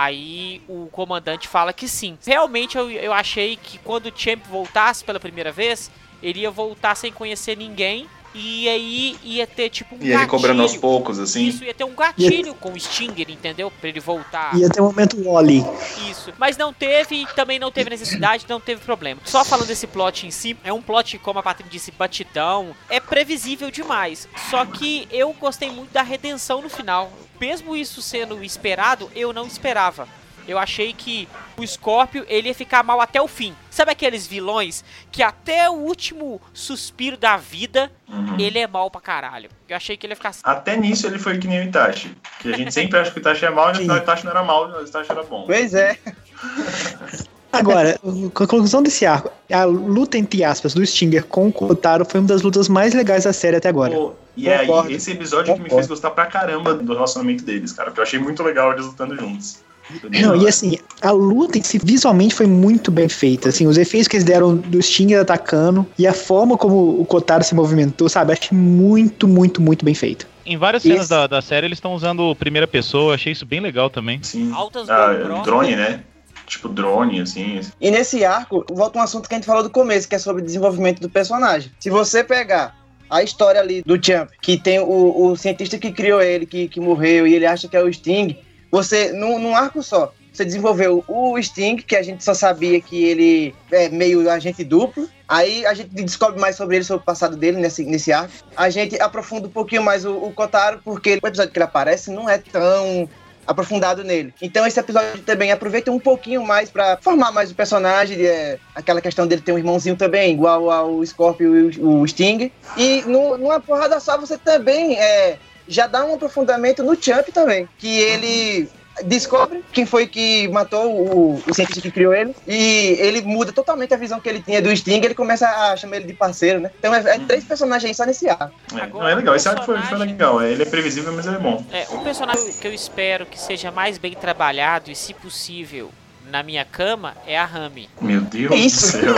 [0.00, 2.16] Aí o comandante fala que sim.
[2.24, 5.90] Realmente eu, eu achei que quando o Champ voltasse pela primeira vez,
[6.22, 8.08] ele ia voltar sem conhecer ninguém.
[8.40, 10.80] E aí ia ter tipo um E ele cobrando aos gatilho.
[10.80, 11.48] poucos, assim.
[11.48, 13.68] Isso, ia ter um gatilho com o Stinger, entendeu?
[13.70, 14.56] Pra ele voltar.
[14.56, 15.64] Ia ter um momento Wally.
[16.08, 16.32] Isso.
[16.38, 19.20] Mas não teve, também não teve necessidade, não teve problema.
[19.24, 22.74] Só falando desse plot em si, é um plot, como a Patrícia disse, batidão.
[22.88, 24.28] É previsível demais.
[24.50, 27.10] Só que eu gostei muito da redenção no final.
[27.40, 30.06] Mesmo isso sendo esperado, eu não esperava.
[30.48, 31.28] Eu achei que
[31.58, 33.54] o Scorpio ele ia ficar mal até o fim.
[33.70, 34.82] Sabe aqueles vilões
[35.12, 38.36] que até o último suspiro da vida Uhum.
[38.40, 39.50] ele é mal pra caralho.
[39.68, 42.10] Eu achei que ele ia ficar Até nisso ele foi que nem o Itachi.
[42.40, 43.82] Que a gente sempre acha que o Itachi é mal, e no Sim.
[43.82, 45.44] final o Itachi não era mal, o Itachi era bom.
[45.46, 45.98] Pois é.
[47.50, 47.98] Agora,
[48.34, 52.20] com a conclusão desse arco, a luta entre aspas do Stinger com o Kotaro foi
[52.20, 53.90] uma das lutas mais legais da série até agora.
[53.94, 54.90] Pô, e é aí, Concordo.
[54.92, 55.76] esse episódio que me Concordo.
[55.76, 57.88] fez gostar pra caramba do relacionamento deles, cara.
[57.90, 59.60] Porque eu achei muito legal eles lutando juntos.
[60.08, 63.48] Bem Não, e assim, a luta em si visualmente foi muito bem feita.
[63.48, 67.42] Assim, os efeitos que eles deram do Stinger atacando e a forma como o Kotaro
[67.42, 68.32] se movimentou, sabe?
[68.32, 70.26] Achei muito, muito, muito bem feito.
[70.44, 71.10] Em várias cenas Isso.
[71.10, 74.22] da, da série eles estão usando primeira pessoa, achei isso bem legal também.
[74.22, 74.50] Sim.
[74.52, 75.12] altas Ah,
[75.44, 76.00] drone, né?
[76.46, 77.60] Tipo drone, assim.
[77.78, 80.42] E nesse arco, volta um assunto que a gente falou do começo, que é sobre
[80.42, 81.70] o desenvolvimento do personagem.
[81.78, 82.74] Se você pegar
[83.10, 86.80] a história ali do Champ, que tem o, o cientista que criou ele, que, que
[86.80, 88.36] morreu, e ele acha que é o Sting,
[88.70, 93.04] você, num, num arco só, você desenvolveu o Sting, que a gente só sabia que
[93.04, 95.08] ele é meio agente duplo.
[95.26, 98.32] Aí a gente descobre mais sobre ele, sobre o passado dele nesse, nesse arco.
[98.56, 102.10] A gente aprofunda um pouquinho mais o, o Kotaro, porque o episódio que ele aparece
[102.10, 103.08] não é tão
[103.46, 104.32] aprofundado nele.
[104.42, 109.00] Então esse episódio também aproveita um pouquinho mais pra formar mais o personagem, é, aquela
[109.00, 112.52] questão dele ter um irmãozinho também, igual ao Scorpio e o, o Sting.
[112.76, 115.38] E no- numa porrada só você também é,
[115.68, 118.68] já dá um aprofundamento no Champ também, que ele
[119.04, 123.94] descobre quem foi que matou o, o cientista que criou ele e ele muda totalmente
[123.94, 126.70] a visão que ele tinha do Sting, ele começa a chamar ele de parceiro, né?
[126.78, 128.52] Então é, é três personagens só nesse arco.
[128.74, 129.36] É, Agora, não, é legal.
[129.36, 130.42] Esse arco foi, foi legal.
[130.42, 131.64] Ele é previsível, mas ele é bom.
[131.70, 135.90] É, um personagem que eu espero que seja mais bem trabalhado e, se possível,
[136.30, 137.88] na minha cama é a Rami.
[138.00, 138.98] Meu Deus Isso.
[138.98, 139.14] do céu.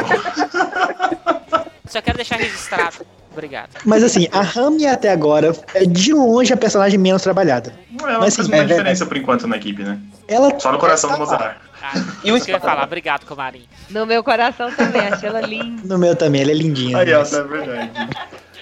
[1.87, 3.05] Só quero deixar registrado.
[3.33, 3.71] Obrigado.
[3.85, 7.73] Mas assim, a Rami até agora é de longe a personagem menos trabalhada.
[8.03, 8.69] Ela Mas faz sim, uma é verdade.
[8.79, 9.99] diferença por enquanto na equipe, né?
[10.27, 11.57] Ela Só no coração tá do Mozart.
[11.83, 11.93] Ah,
[12.25, 12.85] E o que eu ia falar.
[12.85, 13.67] Obrigado, Comarim.
[13.89, 15.83] No meu coração também, achei ela linda.
[15.85, 16.99] No meu também, ela é lindinha.
[16.99, 17.91] Aí, ó, mas- tá verdade.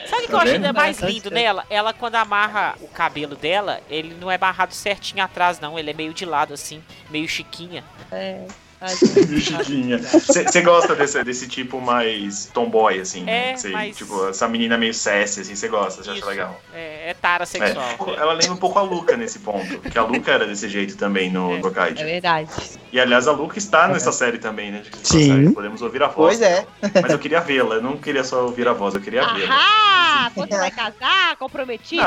[0.09, 1.65] Sabe o que Tá eu acho ainda mais Tá lindo nela?
[1.69, 5.79] Ela, quando amarra o cabelo dela, ele não é amarrado certinho atrás, não.
[5.79, 7.85] Ele é meio de lado, assim, meio chiquinha.
[8.13, 8.43] É.
[9.41, 9.99] Chiquinha.
[10.03, 13.23] Você gosta desse, desse tipo mais tomboy, assim?
[13.25, 13.53] né?
[13.53, 16.61] É, Cê, mas- Tipo, essa menina meio sassy, assim, você gosta, você acha legal.
[16.75, 17.85] É, é tara sexual.
[18.17, 19.79] É, ela lembra um pouco a Luca nesse ponto.
[19.81, 21.59] Que a Luca era desse jeito também no É.
[21.59, 22.01] Gokaido.
[22.01, 22.49] É verdade.
[22.93, 24.83] E aliás, a Luca está nessa série também, né?
[24.83, 25.29] de- Sim.
[25.29, 25.51] série.
[25.53, 26.39] Podemos ouvir a voz.
[26.39, 26.67] Pois é.
[27.03, 29.55] Mas eu queria vê-la, eu não queria só ouvir a voz, eu queria vê-la.
[29.55, 30.31] Ahá!
[30.35, 31.37] Você vai casar?
[31.37, 32.03] Comprometido?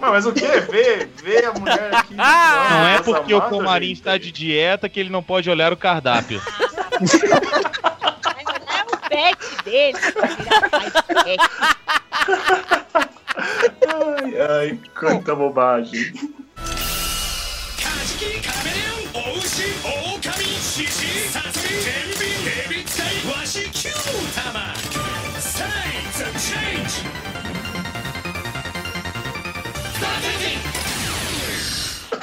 [0.00, 0.40] Não, mas o que?
[0.46, 2.14] Ver, ver a mulher aqui.
[2.18, 5.76] Ah, Não é porque o Comarim está de dieta que ele não pode olhar o
[5.76, 6.42] cardápio cardápio.
[8.30, 9.98] É o pet dele.
[13.88, 16.12] Ai, ai, quanta bobagem.
[17.82, 21.41] Kajiki, Kameleon, Oushi, Oukami, Shishi,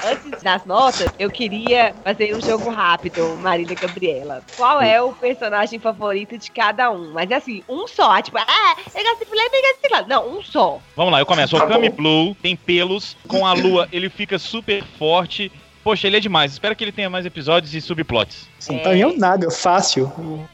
[0.04, 4.42] Antes das notas, eu queria fazer um jogo rápido, Marília e Gabriela.
[4.56, 7.12] Qual é o personagem favorito de cada um?
[7.12, 8.22] Mas assim, um só.
[8.22, 10.08] Tipo, ah, eu gosto de fulano, eu gosto de ciclano.
[10.08, 10.80] Não, um só.
[10.96, 11.56] Vamos lá, eu começo.
[11.56, 11.96] O Tá Kami bom.
[11.96, 15.52] Blue tem pelos, com a lua ele fica super forte.
[15.84, 16.52] Poxa, ele é demais.
[16.54, 18.48] Espero que ele tenha mais episódios e subplots.
[18.60, 20.06] Sim, pra mim é o Naga, fácil.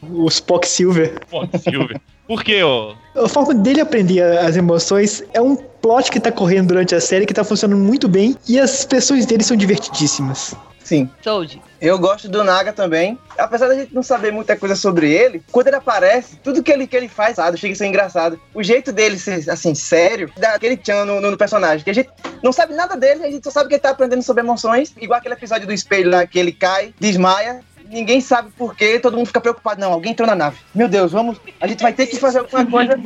[0.02, 1.20] O, o Spock Silver.
[1.28, 2.00] Pô, Silvio.
[2.26, 2.94] Por quê, ô?
[3.14, 5.56] A forma dele aprender as emoções é um
[5.86, 9.24] plot que tá correndo durante a série que tá funcionando muito bem e as pessoas
[9.24, 10.52] dele são divertidíssimas.
[10.82, 11.08] Sim.
[11.22, 11.62] Sold.
[11.80, 13.16] Eu gosto do Naga também.
[13.38, 16.86] Apesar da gente não saber muita coisa sobre ele, quando ele aparece, tudo que ele,
[16.88, 18.40] que ele faz, sabe, chega a ser engraçado.
[18.52, 21.84] O jeito dele ser, assim, sério, dá aquele tchan no, no, no personagem.
[21.84, 22.10] Que a gente
[22.42, 24.92] não sabe nada dele, a gente só sabe que ele tá aprendendo sobre emoções.
[25.00, 29.16] Igual aquele episódio do espelho lá, que ele cai, desmaia, ninguém sabe por quê, todo
[29.16, 29.80] mundo fica preocupado.
[29.80, 30.58] Não, alguém entrou na nave.
[30.74, 31.40] Meu Deus, vamos.
[31.60, 32.94] A gente vai ter que fazer alguma coisa.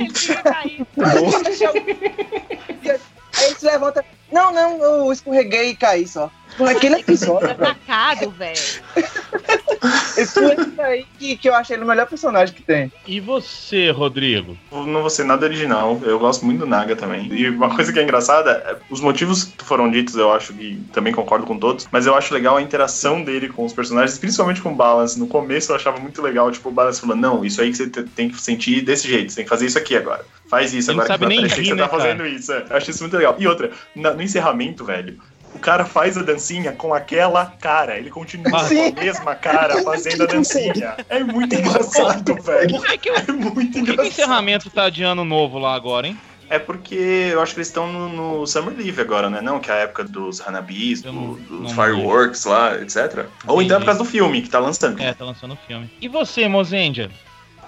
[0.56, 0.86] Aí
[3.56, 4.04] se levanta.
[4.32, 6.30] Não, não, eu escorreguei e caí só.
[6.60, 7.50] Por aquele episódio.
[7.50, 8.58] Atacado, velho.
[10.16, 12.92] Esse foi isso aí que, que eu achei ele o melhor personagem que tem.
[13.06, 14.56] E você, Rodrigo?
[14.70, 17.32] Eu Não vou ser nada original, eu gosto muito do Naga também.
[17.32, 20.78] E uma coisa que é engraçada, é, os motivos que foram ditos eu acho que
[20.92, 24.60] também concordo com todos, mas eu acho legal a interação dele com os personagens, principalmente
[24.60, 25.18] com o Balance.
[25.18, 27.88] No começo eu achava muito legal, tipo, o Balance falando, não, isso aí que você
[27.88, 30.24] te- tem que sentir desse jeito, você tem que fazer isso aqui agora.
[30.48, 32.02] Faz isso Ele não agora sabe que vai nem rir, você tá né, cara?
[32.02, 32.52] fazendo isso.
[32.52, 33.36] É, eu acho isso muito legal.
[33.38, 35.18] E outra, no encerramento, velho,
[35.54, 37.96] o cara faz a dancinha com aquela cara.
[37.98, 38.88] Ele continua com Sim.
[38.96, 40.96] a mesma cara fazendo a dancinha.
[41.08, 42.76] É muito engraçado, velho.
[42.76, 45.58] Por que, que, o- É muito por que que o encerramento tá de ano novo
[45.58, 46.18] lá agora, hein?
[46.48, 46.94] É porque
[47.32, 48.08] eu acho que eles estão no,
[48.40, 49.40] no Summer Leave agora, né?
[49.40, 53.26] Não, que é a época dos Hanabis, Eu do- não- dos não fireworks lá, etc.
[53.46, 55.00] Ou então é por causa do filme que tá lançando.
[55.00, 55.88] É, tá lançando o filme.
[56.00, 57.08] E você, Mozendia?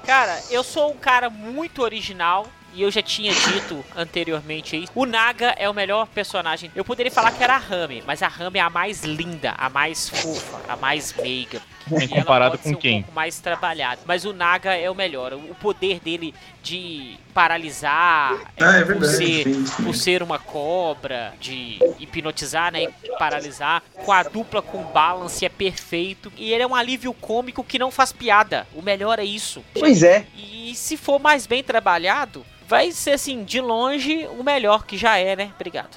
[0.04, 2.46] Cara, eu sou um cara muito original.
[2.74, 4.92] E eu já tinha dito anteriormente isso.
[4.94, 6.70] O Naga é o melhor personagem.
[6.74, 9.68] Eu poderia falar que era a Rami, mas a Rami é a mais linda, a
[9.68, 11.60] mais fofa, a mais meiga.
[11.86, 13.02] Bem E ela comparado pode com ser um quem?
[13.02, 14.00] pouco mais trabalhado.
[14.06, 15.32] Mas o Naga é o melhor.
[15.34, 19.16] O poder dele de paralisar, Ah, é por, verdade.
[19.16, 19.44] ser,
[19.84, 22.84] por ser uma cobra, de hipnotizar, né?
[22.84, 23.82] E paralisar.
[24.04, 26.32] Com a dupla com balance é perfeito.
[26.36, 28.66] E ele é um alívio cômico que não faz piada.
[28.74, 29.62] O melhor é isso.
[29.74, 30.24] Pois é.
[30.36, 35.16] E se for mais bem trabalhado, vai ser assim, de longe, o melhor que já
[35.18, 35.50] é, né?
[35.54, 35.90] Obrigado.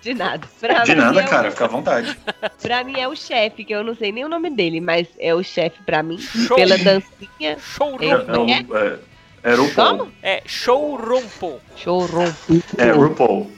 [0.00, 0.48] De nada.
[0.60, 2.16] Pra De nada, é o- cara, fica à vontade.
[2.62, 5.34] Pra mim é o chefe, que eu não sei nem o nome dele, mas é
[5.34, 6.18] o chefe pra mim.
[6.18, 6.56] Show.
[6.56, 7.58] Pela dancinha.
[7.58, 8.98] Show É, é, o- é,
[9.42, 9.98] é RuPaul.
[9.98, 10.12] Como?
[10.22, 11.60] É, show Rumpo.
[11.76, 12.32] Showroom.
[12.78, 13.50] É RuPaul.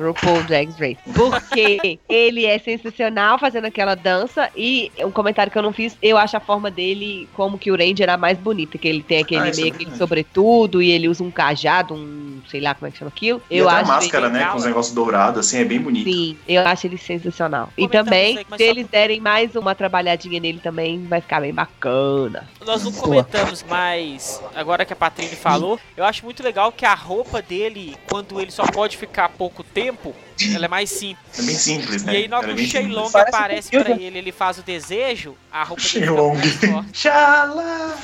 [0.00, 0.98] RuPaul Drag Race.
[1.14, 6.16] Porque ele é sensacional fazendo aquela dança e um comentário que eu não fiz, eu
[6.16, 9.40] acho a forma dele como que o Ranger a mais bonita, que ele tem aquele
[9.40, 9.98] Ah, é meio aquele verdade.
[9.98, 13.42] sobretudo e ele usa um cajado, um sei lá como é que chama aquilo.
[13.50, 14.38] E Eu até a acho máscara, ele, né?
[14.40, 14.68] legal, Com os é.
[14.68, 16.10] negócios dourados, assim, é bem bonito.
[16.10, 17.68] sim, eu acho ele sensacional.
[17.76, 22.48] E também, se eles derem mais uma trabalhadinha nele também, vai ficar bem bacana.
[22.64, 26.94] Nós não comentamos, mas agora que a Patrícia falou, eu acho muito legal que a
[26.94, 31.38] roupa dele, quando ele só pode ficar pouco tempo, tempo ela é mais simples.
[31.38, 32.12] É bem simples, né?
[32.12, 34.62] E aí, na hora Ela que é o Shenlong aparece pra ele, ele faz o
[34.62, 36.38] desejo, a roupa dele fica Shenlong.
[36.72, 36.98] forte.
[36.98, 37.94] Xalá,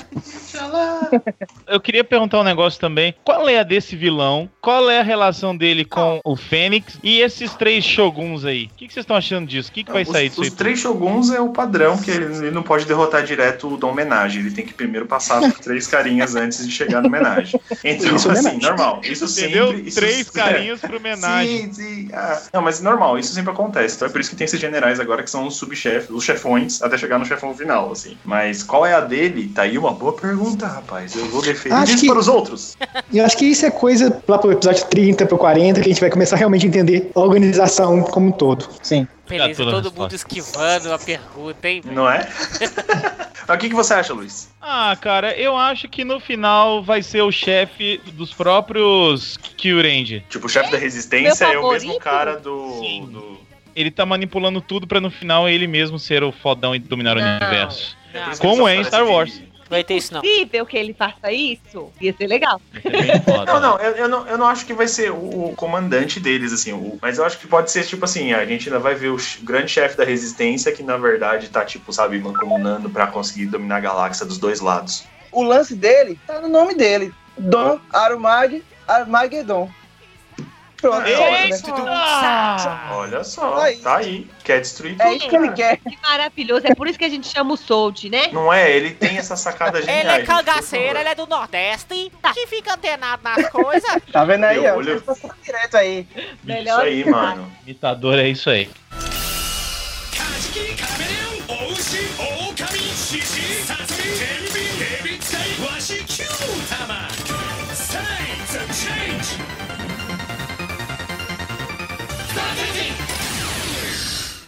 [0.50, 1.10] xalá.
[1.66, 3.14] Eu queria perguntar um negócio também.
[3.24, 4.48] Qual é a desse vilão?
[4.60, 6.98] Qual é a relação dele com o Fênix?
[7.02, 8.66] E esses três Shoguns aí?
[8.72, 9.70] O que, que vocês estão achando disso?
[9.70, 10.54] O que, que vai Os- sair disso Os aí?
[10.54, 14.40] três Shoguns é o padrão, que ele, ele não pode derrotar direto o Dom Homenagem.
[14.40, 17.60] Ele tem que primeiro passar por três carinhas antes de chegar no homenagem.
[17.84, 18.60] Então, Isso é assim, homenagem.
[18.60, 19.00] normal.
[19.04, 19.68] Isso Entendeu?
[19.68, 19.88] sempre.
[19.88, 20.32] Isso, Três é.
[20.32, 21.72] carinhos pra homenagem.
[21.72, 22.08] Sim, sim.
[22.12, 23.96] Ah, não, mas normal, isso sempre acontece.
[23.96, 26.82] Então é por isso que tem esses generais agora que são os subchefes, os chefões,
[26.82, 28.16] até chegar no chefão final, assim.
[28.24, 29.48] Mas qual é a dele?
[29.54, 31.14] Tá aí uma boa pergunta, rapaz.
[31.14, 32.76] Eu vou defender Acho isso que- para os outros.
[33.12, 35.92] E eu acho que isso é coisa lá pro episódio 30, pro 40, que a
[35.92, 38.66] gente vai começar realmente a entender a organização como um todo.
[38.82, 39.06] Sim.
[39.28, 40.02] Beleza, toda a todo resposta.
[40.02, 41.82] mundo esquivando a pergunta, hein?
[41.84, 42.28] Não é?
[43.48, 44.50] O que, que você acha, Luiz?
[44.60, 50.24] Ah, cara, eu acho que no final vai ser o chefe dos próprios Kyurenji.
[50.28, 52.80] Tipo, o chefe da resistência é o mesmo cara do.
[52.80, 53.06] Sim.
[53.06, 53.38] do...
[53.76, 57.20] Ele tá manipulando tudo pra no final ele mesmo ser o fodão e dominar o
[57.20, 57.36] Não.
[57.36, 57.96] universo.
[58.12, 59.40] Não, por isso Como é em Star que- Wars.
[59.68, 60.20] Vai ter isso não.
[60.20, 61.90] Possível que ele faça isso?
[62.00, 62.60] Ia ser legal.
[63.46, 66.72] Não, não eu, eu não, eu não acho que vai ser o, comandante deles, assim,
[66.72, 69.16] o- mas eu acho que pode ser, tipo assim, a gente ainda vai ver o
[69.42, 73.80] grande chefe da resistência que, na verdade, tá, tipo, sabe, mancomunando pra conseguir dominar a
[73.80, 75.04] galáxia dos dois lados.
[75.32, 77.12] O lance dele tá no nome dele.
[77.38, 79.68] Dom Arumag Armageddon.
[80.90, 81.06] Pronto.
[81.06, 82.88] É só, né?
[82.92, 83.76] Olha só, Aí.
[83.76, 85.06] tá aí, quer destruir tudo.
[85.06, 85.76] É isso que ele quer.
[85.78, 86.66] Que maravilhoso.
[86.66, 88.28] É por isso que a gente chama o Sold, né?
[88.32, 88.70] Não é?
[88.70, 89.98] Ele tem essa sacada genial.
[90.14, 93.86] Ele é cangaceiro, ele é do Nordeste, que fica antenado nas coisas.
[94.12, 94.76] Tá vendo aí, Meu ó?
[94.78, 96.06] olho- Vocês passando direto aí.
[96.16, 97.26] Isso Melhor aí, que nada.
[97.36, 97.52] mano.
[97.66, 98.70] Imitador é isso aí.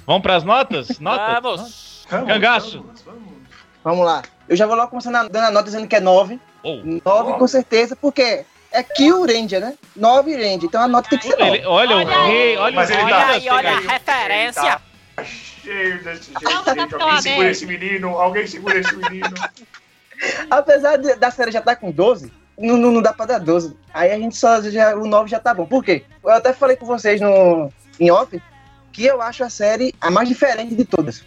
[0.08, 0.88] Vamos pras notas?
[0.98, 2.06] Notas?
[2.08, 2.26] Vamos.
[2.26, 2.80] Cangaço.
[2.82, 3.22] vamos, vamos.
[3.84, 4.22] Vamos lá.
[4.48, 6.40] Eu já vou logo começando dando a nota dizendo que é 9.
[6.62, 6.80] Oh.
[7.04, 9.74] 9 com certeza, porque é Kill Ranger, né?
[9.94, 10.64] 9 Ranger.
[10.64, 11.58] Então a nota tem que ser 9.
[11.58, 13.62] Ele- olha, o Olha rei, olha Mas o rei Olha tá- das aí, olha a
[13.82, 13.92] pegadinhas.
[13.92, 14.80] referência.
[15.14, 16.76] Tá cheio desse jeito, Vamos, gente.
[16.76, 17.50] Capitão Alguém segura América.
[17.50, 19.34] esse menino, alguém segura esse menino.
[20.50, 23.76] Apesar de- da série já tá com 12, não, não, não dá pra dar 12.
[23.92, 24.60] Aí a gente só.
[24.62, 25.66] Já, o 9 já tá bom.
[25.66, 26.04] Por quê?
[26.24, 28.40] Eu até falei com vocês no, em off
[28.98, 31.22] que eu acho a série a mais diferente de todas.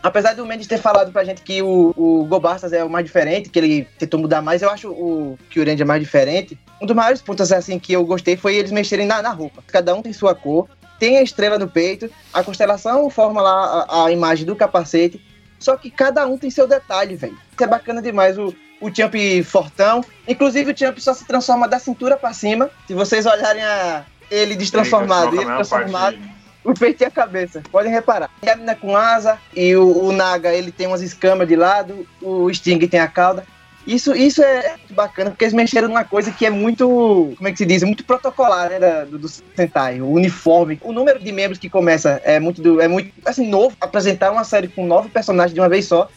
[0.00, 3.50] Apesar do Mendes ter falado pra gente que o, o Gobastas é o mais diferente,
[3.50, 6.56] que ele tentou mudar mais, eu acho o Kyurendia mais diferente.
[6.80, 9.60] Um dos maiores pontos assim que eu gostei foi eles mexerem na, na roupa.
[9.66, 10.68] Cada um tem sua cor,
[11.00, 15.20] tem a estrela no peito, a constelação forma lá a, a imagem do capacete.
[15.58, 17.36] Só que cada um tem seu detalhe, velho.
[17.50, 18.38] Isso é bacana demais.
[18.38, 20.02] O, o Champ fortão.
[20.28, 22.70] Inclusive, o Champ só se transforma da cintura pra cima.
[22.86, 26.16] Se vocês olharem a, ele destransformado ele Ele transformado,
[26.62, 27.62] parte- o peito e a cabeça.
[27.70, 28.30] Podem reparar.
[28.42, 32.06] E a mina com asa e o, o Naga, ele tem umas escamas de lado.
[32.20, 33.44] O Sting tem a cauda.
[33.86, 37.56] Isso, isso é bacana, porque eles mexeram numa coisa que é muito, como é que
[37.56, 37.82] se diz?
[37.82, 40.02] Muito protocolar, né, da- do, do Sentai.
[40.02, 40.78] O uniforme.
[40.82, 43.74] O número de membros que começa é muito, do- é muito, assim, novo.
[43.80, 46.08] Apresentar uma série com nove personagens de uma vez só.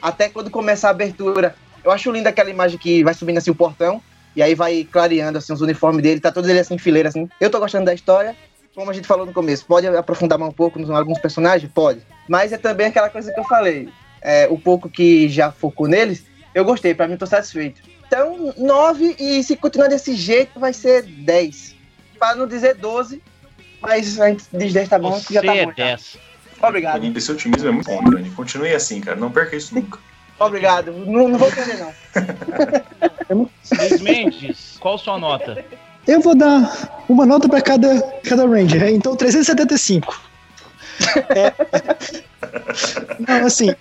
[0.00, 1.54] Até quando começa a abertura.
[1.84, 4.02] Eu acho linda aquela imagem que vai subindo assim o portão.
[4.34, 6.20] E aí vai clareando assim os uniformes dele.
[6.20, 7.28] Tá todos eles assim em fileira, assim.
[7.38, 8.34] Eu tô gostando da história
[8.80, 11.70] como a gente falou no começo, pode aprofundar mais um pouco em alguns personagens?
[11.70, 12.00] Pode.
[12.26, 13.90] Mas é também aquela coisa que eu falei.
[14.22, 16.24] É, o pouco que já focou neles,
[16.54, 17.82] eu gostei, pra mim tô satisfeito.
[18.06, 21.76] Então, 9 e se continuar desse jeito, vai ser 10.
[22.18, 23.22] Pra não dizer 12,
[23.82, 25.72] mas a gente diz 10 tá bom, que Você já tá é bom.
[25.76, 25.84] já.
[25.84, 26.18] 10.
[26.62, 28.30] Obrigado, Bonito, esse otimismo é muito bom, Dani.
[28.30, 29.16] Continue assim, cara.
[29.18, 29.98] Não perca isso nunca.
[30.38, 30.90] obrigado.
[30.90, 31.92] Não, não vou perder, não.
[33.78, 35.62] Luiz Mendes, qual sua nota?
[36.06, 38.92] Eu vou dar uma nota pra cada, cada Ranger, né?
[38.92, 40.30] então 375.
[41.30, 41.54] É.
[43.26, 43.74] Não, assim,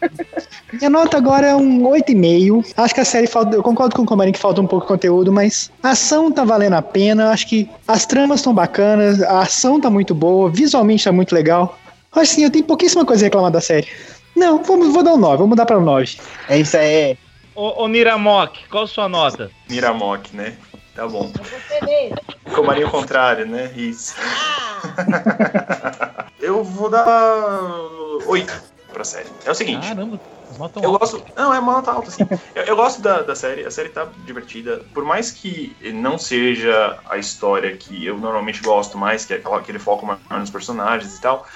[0.72, 2.74] minha nota agora é um 8,5.
[2.78, 3.56] Acho que a série falta.
[3.56, 6.46] Eu concordo com o Comarim que falta um pouco de conteúdo, mas a ação tá
[6.46, 7.32] valendo a pena.
[7.32, 11.78] Acho que as tramas estão bacanas, a ação tá muito boa, visualmente tá muito legal.
[12.12, 13.88] Acho assim, eu tenho pouquíssima coisa a reclamar da série.
[14.36, 16.18] Não, vou, vou dar um 9, vou mudar pra um 9.
[16.48, 17.18] É isso aí.
[17.56, 19.52] Ô, ô Niramok, qual sua nota?
[19.70, 20.56] Miramok, né?
[21.00, 21.32] Tá bom.
[22.54, 23.72] Comaria ao contrário, né?
[23.74, 24.14] Isso.
[26.41, 27.06] eu vou dar
[28.28, 29.30] 8 pra série.
[29.45, 29.88] É o seguinte.
[29.88, 30.20] Caramba,
[30.84, 31.24] Eu gosto.
[31.38, 32.28] Não, é uma nota alta, assim.
[32.54, 34.84] Eu, eu gosto da, da série, a série tá divertida.
[34.93, 39.60] Por mais que não seja a história que eu normalmente gosto mais, que é aquela,
[39.60, 41.47] aquele foco mais nos personagens e tal,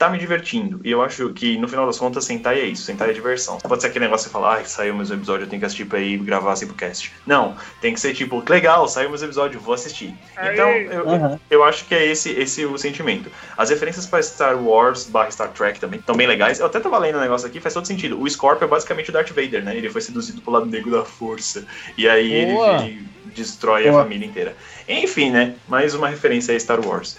[0.00, 0.80] tá me divertindo.
[0.82, 2.84] E eu acho que, no final das contas, Sentai é isso.
[2.84, 3.58] Sentai é diversão.
[3.62, 5.60] Não pode ser aquele negócio que você fala, ah, saiu mais um episódio, eu tenho
[5.60, 7.12] que assistir pra ir gravar assim pro cast.
[7.26, 10.14] Não, tem que ser tipo, legal, saiu mais um episódio, vou assistir.
[10.42, 11.38] Então, eu, Uhum.
[11.50, 13.30] eu acho que é esse, esse o sentimento.
[13.58, 16.60] As referências para Star Wars barra Star Trek também estão bem legais.
[16.60, 18.18] Eu até tava lendo um negócio aqui, faz todo sentido.
[18.18, 19.76] O Scorpio é basicamente o Darth Vader, né?
[19.76, 21.66] Ele foi seduzido pelo lado negro da força.
[21.98, 22.76] E aí Boa.
[22.84, 24.02] ele, ele destrói a Boa.
[24.02, 24.56] família inteira.
[24.88, 25.56] Enfim, né?
[25.68, 27.18] Mais uma referência a Star Wars.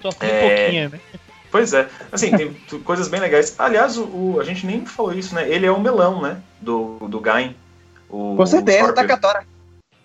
[0.00, 0.40] Só tem É.
[0.40, 1.00] pouquinho, né?
[1.52, 3.54] Pois é, assim, tem coisas bem legais.
[3.58, 5.48] Aliás, o, o- a gente nem falou isso, né?
[5.48, 6.38] Ele é o melão, né?
[6.60, 7.54] Do, do Gain.
[8.08, 9.02] O, Com certeza, o Scorpio.
[9.06, 9.46] Takatora.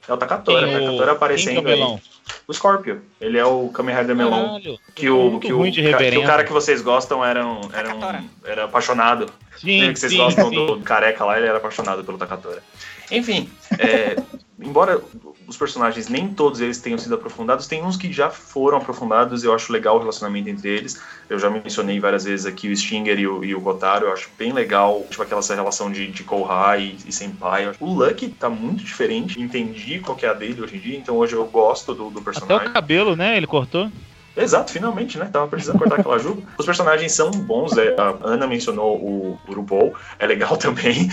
[0.07, 1.95] É o Takatora, Quem o o- Takatora quem é aparecendo o melão?
[1.95, 2.33] aí.
[2.47, 3.01] O Scorpio.
[3.19, 4.45] Ele é o Kamen Rider melão.
[4.45, 8.29] Caralho, Que o, que, o, que o cara que vocês gostam era, um, era, um,
[8.43, 9.27] era apaixonado.
[9.57, 10.55] Sim, Lembra que vocês sim, gostam sim.
[10.65, 12.61] do careca lá, ele era apaixonado pelo Takatora.
[13.09, 14.17] Enfim, é,
[14.59, 15.01] embora
[15.47, 19.53] os personagens nem todos eles tenham sido aprofundados, tem uns que já foram aprofundados eu
[19.53, 21.01] acho legal o relacionamento entre eles.
[21.29, 24.29] Eu já mencionei várias vezes aqui o Stinger e o, e o Kotaro, eu acho
[24.37, 27.71] bem legal, tipo aquela essa relação de, de Kohai e, e Senpai.
[27.79, 31.15] O Lucky tá muito diferente, entendi qual que é a dele hoje em dia, então
[31.15, 32.67] hoje eu gosto do, do Até personagem.
[32.67, 33.37] o cabelo, né?
[33.37, 33.89] Ele cortou.
[34.37, 35.27] Exato, finalmente, né?
[35.31, 36.43] Tava precisando cortar aquela juba.
[36.57, 41.09] Os personagens são bons, é, a Ana mencionou o, RuPaul, é legal também.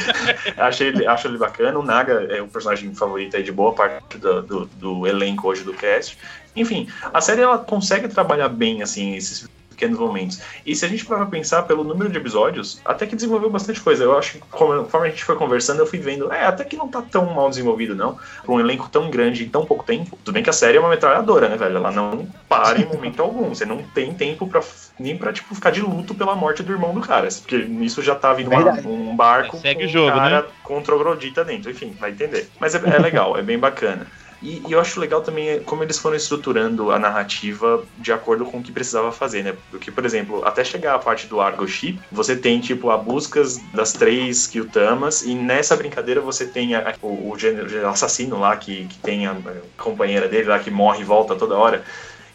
[0.59, 1.79] Achei ele, acho ele bacana.
[1.79, 5.65] O Naga é o personagem favorito aí de boa parte do, do, do elenco hoje
[5.65, 6.19] do cast.
[6.55, 10.41] Enfim, a série ela consegue trabalhar bem, assim, esses pequenos momentos.
[10.65, 13.81] E se a gente parar pra pensar pelo número de episódios, até que desenvolveu bastante
[13.81, 14.05] coisa.
[14.05, 16.89] Eu acho que conforme a gente foi conversando, eu fui vendo, é, até que não
[16.89, 18.19] tá tão mal desenvolvido, não.
[18.45, 20.17] Pra um elenco tão grande em tão pouco tempo.
[20.25, 21.77] Tudo bem que a série é uma metralhadora, né, velho?
[21.77, 23.49] Ela não para em momento algum.
[23.51, 24.61] Você não tem tempo pra,
[24.99, 27.29] nem pra, tipo, ficar de luto pela morte do irmão do cara.
[27.41, 30.49] Porque nisso já tá vindo uma- um barco Segue com o jogo, um cara né?
[30.63, 31.71] com troglodita dentro.
[31.71, 32.49] Enfim, vai entender.
[32.61, 34.07] Mas é, é legal, é bem bacana.
[34.41, 38.45] E, e eu acho legal também é como eles foram estruturando a narrativa de acordo
[38.45, 39.53] com o que precisava fazer, né?
[39.71, 43.67] Porque, por exemplo, até chegar a parte do Argo Ship, você tem, tipo, a buscas
[43.71, 47.37] das três Kyutamas, e nessa brincadeira você tem a- o, o
[47.89, 51.57] assassino lá, que, que tem a, a companheira dele lá, que morre e volta toda
[51.57, 51.85] hora.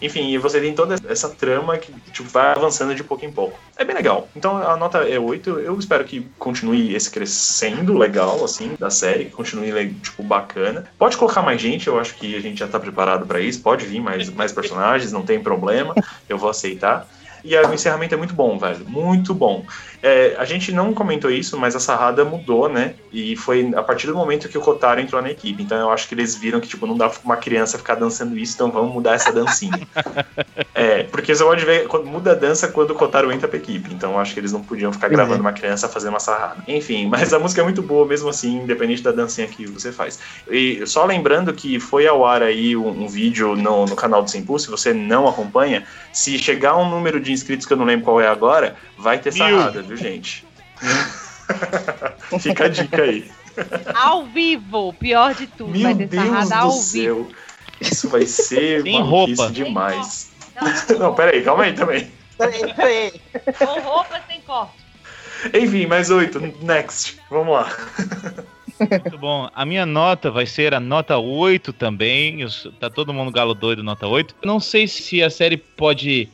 [0.02, 3.60] Enfim, e você tem toda essa trama que tipo, vai avançando de pouco em pouco.
[3.76, 4.28] É bem legal.
[4.36, 5.60] Então a nota é 8.
[5.60, 10.86] Eu espero que continue esse crescendo legal, assim, da série, que continue, tipo, bacana.
[10.98, 13.62] Pode colocar mais gente, eu acho que a gente já tá preparado pra isso.
[13.62, 15.94] Pode vir mais, mais personagens, não tem problema.
[16.28, 17.08] Eu vou aceitar.
[17.44, 18.86] E o encerramento é muito bom, velho.
[18.88, 19.66] Muito bom.
[20.02, 22.96] É, a gente não comentou isso, mas a Sarrada mudou, né?
[23.12, 25.62] E foi a partir do momento que o Kotaro entrou na equipe.
[25.62, 28.38] Então eu acho que eles viram que, tipo, não dá pra uma criança ficar dançando
[28.38, 29.88] isso, então vamos mudar essa dancinha.
[30.74, 33.94] é, porque você pode ver, muda a dança quando o Kotaro entra pra equipe.
[33.94, 35.42] Então eu acho que eles não podiam ficar gravando é.
[35.42, 36.64] uma criança fazendo uma sarrada.
[36.68, 40.20] Enfim, mas a música é muito boa mesmo assim, independente da dancinha que você faz.
[40.50, 44.30] E só lembrando que foi ao ar aí um, um vídeo no, no canal do
[44.30, 48.06] Simpu, se você não acompanha, se chegar um número de inscritos que eu não lembro
[48.06, 50.46] qual é agora, vai ter sarrada, viu, gente?
[52.40, 53.30] Fica a dica aí.
[53.96, 55.72] Ao vivo, pior de tudo.
[55.72, 56.82] Meu vai ter Deus sarrada do ao vivo.
[56.84, 57.28] céu.
[57.82, 59.50] Isso vai ser Sem roupa.
[59.50, 60.32] demais.
[60.98, 62.12] Não, peraí, calma aí também.
[62.38, 63.22] Peraí, peraí.
[63.58, 64.74] Com roupa sem corte.
[65.54, 66.40] Enfim, mais oito.
[66.62, 67.20] Next.
[67.30, 67.72] Vamos lá.
[68.80, 69.50] Muito bom.
[69.54, 72.46] A minha nota vai ser a nota 8 também.
[72.80, 74.36] Tá todo mundo galo doido, nota 8.
[74.42, 76.28] Eu Não sei se a série pode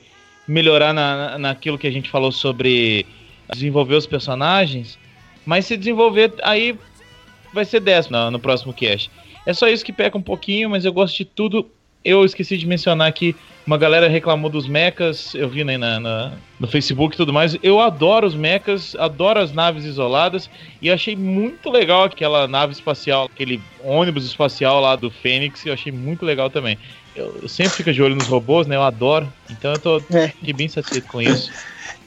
[0.47, 3.05] melhorar na, na- naquilo que a gente falou sobre
[3.53, 4.97] desenvolver os personagens,
[5.45, 6.77] mas se desenvolver, aí
[7.53, 9.09] vai ser 10 no, no próximo cast.
[9.45, 11.69] É só isso que peca um pouquinho, mas eu gosto de tudo.
[12.06, 13.36] Eu esqueci de mencionar que
[13.66, 17.58] uma galera reclamou dos mechas, eu vi né, na, na- no Facebook e tudo mais.
[17.64, 20.47] Eu adoro os mechas, adoro as naves isoladas.
[20.80, 25.91] E achei muito legal aquela nave espacial, aquele ônibus espacial lá do Fênix, eu achei
[25.91, 26.78] muito legal também.
[27.16, 28.76] Eu, eu sempre fico de olho nos robôs, né?
[28.76, 29.34] Eu adoro.
[29.49, 30.32] Então eu tô É.
[30.53, 31.51] bem satisfeito com isso.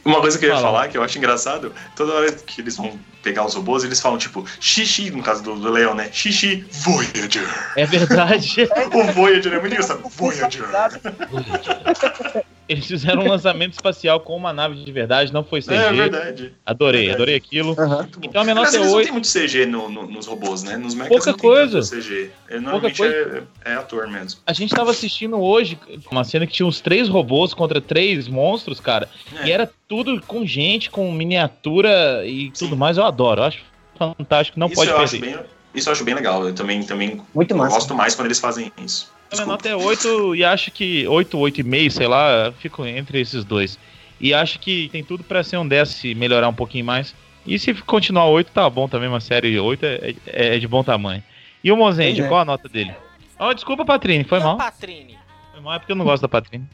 [0.04, 0.66] Uma coisa que eu ia Fala.
[0.66, 4.18] falar, que eu acho engraçado, toda hora que eles vão pegar os robôs, eles falam
[4.18, 6.08] tipo, xixi, no caso do, do Leão, né?
[6.12, 7.48] Xixi, Voyager.
[7.76, 8.68] É verdade.
[8.94, 10.02] O Voyager é muito engraçado.
[10.08, 10.64] Voyager.
[12.68, 15.74] Eles fizeram um lançamento espacial com uma nave de verdade, não foi CG.
[15.74, 16.54] É verdade.
[16.66, 17.16] adorei, Verdade.
[17.16, 17.74] adorei aquilo.
[17.74, 18.06] Bom.
[18.22, 19.04] Então a minha Mas nota é eles não 8.
[19.06, 20.76] tem muito CG no, no- nos robôs, né?
[20.76, 21.80] Nos mechas Pouca coisa.
[21.80, 22.30] CG.
[22.48, 24.40] É, normalmente é, é ator mesmo.
[24.46, 25.78] A gente tava assistindo hoje
[26.10, 29.08] uma cena que tinha uns três robôs contra três monstros, cara.
[29.42, 29.46] É.
[29.46, 32.96] E era tudo com gente, com miniatura e tudo mais.
[32.98, 33.60] Eu adoro, eu acho
[33.98, 34.60] fantástico.
[34.60, 35.20] Não isso pode perder.
[35.20, 35.38] bem,
[35.74, 36.46] Isso eu acho bem legal.
[36.46, 37.74] Eu também, também Muito massa.
[37.74, 39.10] gosto mais quando eles fazem isso.
[39.32, 43.78] Minha nota é 8 e acho que 8, 8,5, sei lá, fico entre esses dois.
[44.20, 47.14] E acho que tem tudo pra ser um 10 se melhorar um pouquinho mais.
[47.46, 50.82] E se continuar 8, tá bom também, uma série 8 é, é- é de bom
[50.82, 51.22] tamanho.
[51.62, 52.28] E o Mozende, é.
[52.28, 52.94] qual a nota dele?
[53.38, 54.56] Oh, desculpa, Patrine, foi Não, mal.
[54.56, 55.16] Patrine.
[55.52, 56.64] Foi mal é porque eu não gosto da Patrine.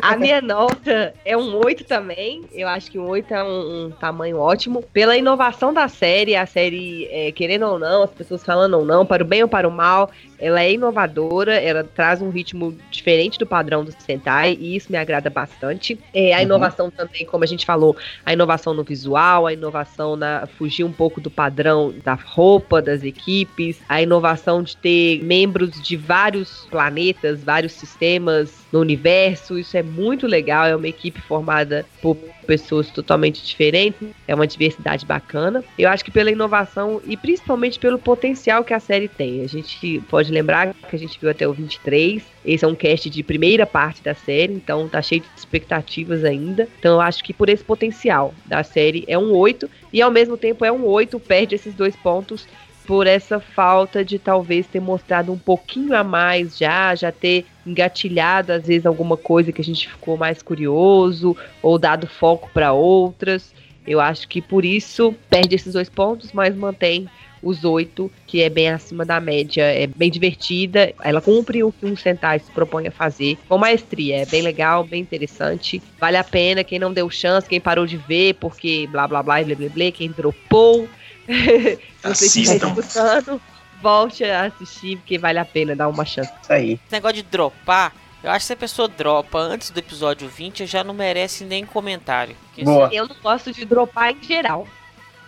[0.00, 2.42] A minha nota é um 8 também.
[2.52, 4.82] Eu acho que um 8 é um, um tamanho ótimo.
[4.90, 9.04] Pela inovação da série, a série, é, querendo ou não, as pessoas falando ou não,
[9.04, 10.10] para o bem ou para o mal,
[10.42, 14.98] ela é inovadora, ela traz um ritmo diferente do padrão do Sentai, e isso me
[14.98, 15.98] agrada bastante.
[16.12, 16.42] É, a Uhum.
[16.42, 20.92] inovação também, como a gente falou, a inovação no visual, a inovação na fugir um
[20.92, 27.44] pouco do padrão da roupa das equipes, a inovação de ter membros de vários planetas,
[27.44, 32.16] vários sistemas no universo, isso é muito legal, é uma equipe formada por
[32.46, 35.62] pessoas totalmente diferentes, é uma diversidade bacana.
[35.78, 39.42] Eu acho que pela inovação e principalmente pelo potencial que a série tem.
[39.42, 43.08] A gente pode lembrar que a gente viu até o 23, esse é um cast
[43.08, 46.68] de primeira parte da série, então tá cheio de expectativas ainda.
[46.78, 50.36] Então eu acho que por esse potencial da série é um 8 e ao mesmo
[50.36, 52.46] tempo é um 8, perde esses dois pontos
[52.86, 58.52] por essa falta de talvez ter mostrado um pouquinho a mais já, já ter engatilhado
[58.52, 63.54] às vezes alguma coisa que a gente ficou mais curioso ou dado foco para outras.
[63.86, 67.08] Eu acho que por isso perde esses dois pontos, mas mantém
[67.42, 70.94] os oito, que é bem acima da média, é bem divertida.
[71.02, 74.18] Ela cumpre o que um Sentai se propõe a fazer com maestria.
[74.22, 75.82] É bem legal, bem interessante.
[75.98, 76.62] Vale a pena.
[76.62, 79.90] Quem não deu chance, quem parou de ver, porque blá blá blá, blá blá blá,
[79.92, 80.88] quem dropou.
[82.02, 82.68] Assistam.
[82.78, 83.40] escutando,
[83.80, 86.32] volte a assistir, porque vale a pena dar uma chance.
[86.42, 86.72] Isso aí.
[86.74, 90.66] Esse negócio de dropar, eu acho que se a pessoa dropa antes do episódio 20,
[90.66, 92.36] já não merece nem comentário.
[92.62, 92.88] Boa.
[92.92, 94.66] Eu não gosto de dropar em geral.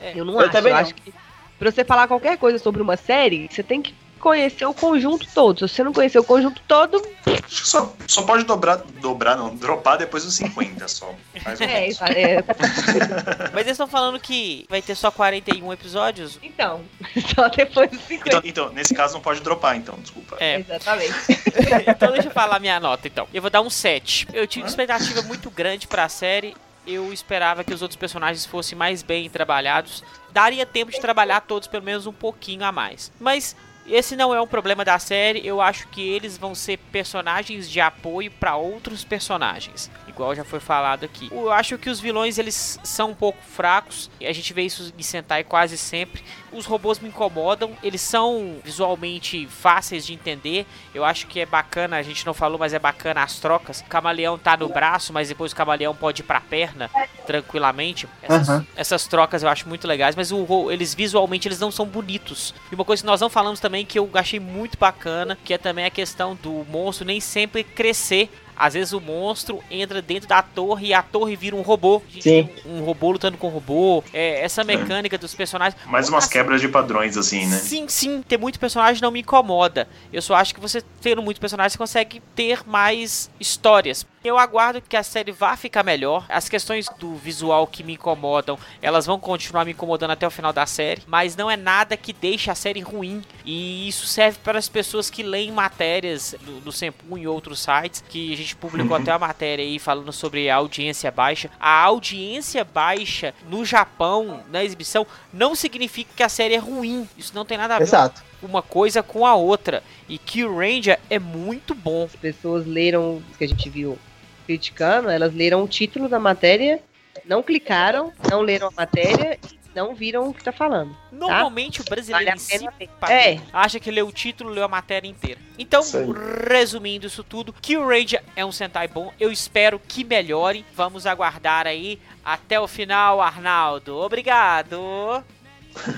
[0.01, 0.12] É.
[0.15, 0.51] Eu não Eu acho.
[0.51, 0.83] também eu não.
[0.83, 1.12] acho que
[1.59, 5.69] pra você falar qualquer coisa sobre uma série, você tem que conhecer o conjunto todo.
[5.69, 9.55] Se você não conhecer o conjunto todo, Acho que só, só pode dobrar, dobrar, não,
[9.55, 11.15] dropar depois dos 50 só.
[11.45, 12.01] Mais ou é, menos.
[12.03, 12.45] é,
[13.53, 16.39] Mas eles estão falando que vai ter só 41 episódios?
[16.43, 16.83] então,
[17.35, 18.29] só depois dos 50.
[18.29, 20.37] Então, então, nesse caso não pode dropar, então, desculpa.
[20.41, 20.61] É.
[20.61, 21.15] Exatamente.
[21.87, 23.29] então deixa eu falar minha nota então.
[23.33, 24.29] Eu vou dar um 7.
[24.33, 26.57] Eu tive uma expectativa muito grande pra série.
[26.87, 30.05] Eu esperava que os outros personagens fossem mais bem trabalhados.
[30.32, 33.11] Daria tempo de trabalhar todos pelo menos um pouquinho a mais.
[33.18, 33.57] Mas
[33.87, 35.47] esse não é um problema da série.
[35.47, 40.61] Eu acho que eles vão ser personagens de apoio para outros personagens, igual já foi
[40.61, 41.29] falado aqui.
[41.31, 44.11] Eu acho que os vilões eles são um pouco fracos.
[44.21, 46.25] e A gente vê isso em Sentai quase sempre.
[46.53, 47.73] Os robôs me incomodam.
[47.83, 50.67] Eles são visualmente fáceis de entender.
[50.95, 51.97] Eu acho que é bacana.
[51.97, 53.81] A gente não falou, mas é bacana as trocas.
[53.81, 56.91] O camaleão tá no braço, mas depois o camaleão pode ir pra perna
[57.27, 58.09] tranquilamente.
[58.23, 58.67] Essas, Aham.
[58.77, 62.55] essas trocas eu acho muito legais, mas o, eles visualmente eles não são bonitos.
[62.71, 65.59] E uma coisa que nós não falamos também que eu achei muito bacana, que é
[65.59, 68.31] também a questão do monstro nem sempre crescer.
[68.57, 72.03] Às vezes o monstro entra dentro da torre e a torre vira um robô.
[72.11, 72.21] Sim.
[72.21, 74.03] tem Um robô lutando com um robô.
[74.13, 75.81] É, essa mecânica dos personagens.
[75.87, 77.59] Mais umas Assim, quebras de padrões, assim, né?
[77.59, 79.89] Sim, sim, ter muito personagem não me incomoda.
[80.13, 84.07] Eu só acho que você tendo muito personagem você consegue ter mais histórias.
[84.25, 86.25] Eu aguardo que a série vá ficar melhor.
[86.31, 90.51] As questões do visual que me incomodam, elas vão continuar me incomodando até o final
[90.51, 93.22] da série, mas não é nada que deixe a série ruim.
[93.45, 98.03] E isso serve para as pessoas que leem matérias do, do Senpu em outros sites,
[98.09, 101.51] que a gente publicou até a matéria aí falando sobre a audiência baixa.
[101.61, 107.07] A audiência baixa no Japão, na exibição, não significa que a série é ruim.
[107.18, 108.22] Isso não tem nada a ver Exato.
[108.43, 109.83] uma coisa com a outra.
[110.09, 112.05] E Kill Ranger é muito bom.
[112.05, 113.99] As pessoas leram, que a gente viu
[114.45, 116.80] criticando, elas leram o título da matéria,
[117.24, 120.97] não clicaram, não leram a matéria e não viram o que tá falando.
[121.11, 122.68] Normalmente o brasileiro Vale si,
[123.09, 123.40] É.
[123.53, 125.40] acha que leu o título, leu a matéria inteira.
[125.59, 126.49] Então, aí.
[126.49, 129.12] resumindo isso tudo, Kill Ranger é um Sentai bom.
[129.18, 130.64] Eu espero que melhore.
[130.74, 133.97] Vamos aguardar aí até o final, Arnaldo.
[133.97, 135.24] Obrigado.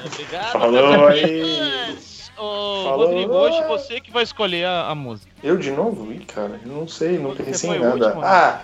[0.06, 0.52] Obrigado.
[0.52, 1.98] Falou aí.
[2.38, 3.06] Ô, Falou.
[3.08, 5.30] Rodrigo, hoje você que vai escolher a, a música.
[5.42, 6.12] Eu de novo?
[6.12, 7.94] Ih, cara, eu não sei, não pensei em o nada.
[7.94, 8.26] último, né?
[8.28, 8.60] Ah,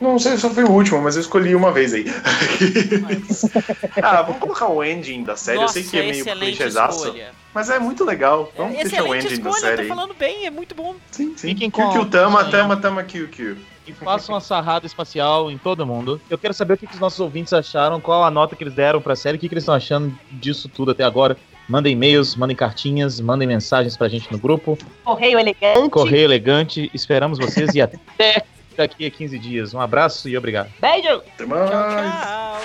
[0.00, 2.04] não sei se eu fui o último, mas eu escolhi uma vez aí.
[4.02, 5.58] ah, vamos colocar o ending da série.
[5.58, 7.30] Nossa, eu sei que é meio clichêzaço, escolha.
[7.54, 8.52] mas é muito legal.
[8.56, 10.96] Vamos deixar o ending da escolha, série tá falando bem, é muito bom.
[11.10, 11.48] Sim, sim.
[11.48, 12.44] Fiquem Kill com- Tama.
[12.46, 13.56] Tama, Tama, Kill Kill.
[13.86, 16.20] E faça uma sarrada espacial em todo mundo.
[16.30, 18.74] Eu quero saber o que, que os nossos ouvintes acharam, qual a nota que eles
[18.74, 21.36] deram pra série, o que, que eles estão achando disso tudo até agora.
[21.68, 24.78] Mandem e-mails, mandem cartinhas, mandem mensagens pra gente no grupo.
[25.04, 25.90] Correio elegante.
[25.90, 28.44] Correio Elegante, esperamos vocês e até
[28.76, 29.72] daqui a 15 dias.
[29.72, 30.68] Um abraço e obrigado.
[30.80, 31.22] Beijo!
[31.34, 31.70] Até mais.
[31.70, 32.60] Tchau.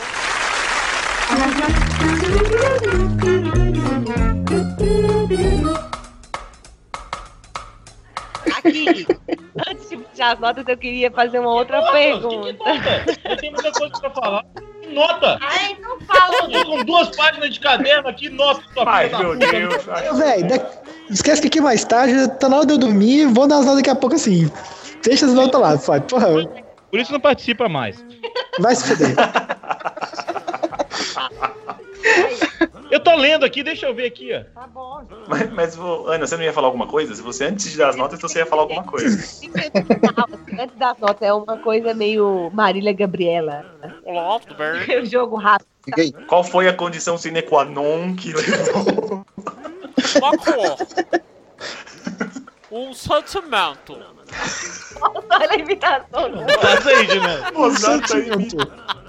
[8.60, 9.08] Aqui,
[9.68, 12.58] antes de puxar as notas, eu queria fazer uma outra pergunta.
[13.26, 14.46] Eu tenho muita coisa pra falar.
[14.90, 15.38] Nota!
[15.42, 18.62] Ai, não fala Eu tô com duas páginas de caderno aqui, nota.
[18.74, 19.52] sua Ai, da meu puta.
[19.52, 19.84] Deus.
[20.18, 20.72] Velho, da-
[21.12, 23.78] esquece que aqui mais tarde, tá na hora de eu dormir, vou dar as notas
[23.82, 24.52] daqui a pouco assim.
[25.04, 26.02] Deixa as notas lá, pai.
[26.02, 26.28] Porra,
[26.90, 28.04] Por isso não participa mais.
[28.60, 29.16] vai se fuder.
[33.00, 34.44] Eu tô lendo aqui, deixa eu ver aqui, ó.
[34.54, 35.02] Tá bom.
[35.26, 37.16] Mas, mas, Ana, você não ia falar alguma coisa?
[37.16, 39.18] Se você antes de dar as notas, você ia falar alguma coisa.
[40.60, 43.66] Antes das notas, é uma coisa meio Marília Gabriela.
[44.42, 45.00] Tudo bem?
[45.00, 45.70] O jogo rápido.
[46.28, 49.26] Qual foi a condição sine qua non que levou?
[52.70, 53.98] Um sentimento.
[55.02, 56.32] Olha a imitação.
[56.62, 57.20] Faz aí, aí,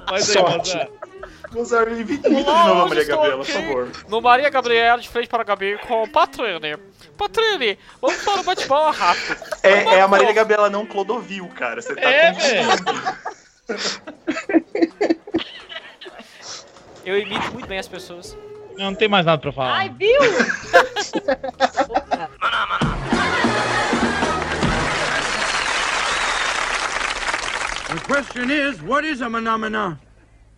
[0.09, 0.76] Faz aí, Sorte.
[0.76, 1.10] Mozart.
[1.53, 3.88] Mozart, imita imita de novo a Maria Gabriela, por favor.
[4.09, 6.76] No Maria Gabriela, de frente para a Gabi com Patrine.
[7.16, 9.36] Patrine, vamos para o bate-bola rápido.
[9.62, 11.82] É, é a Marília Gabriela não Clodovil, cara.
[11.82, 13.20] Você tá É, confundindo.
[17.05, 18.36] Eu imito muito bem as pessoas.
[18.76, 19.72] Não, não tem mais nada pra falar.
[19.74, 20.20] Ai, viu?
[27.88, 29.98] The question is, what is a phenomena?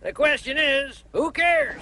[0.03, 1.81] The question is, who cares?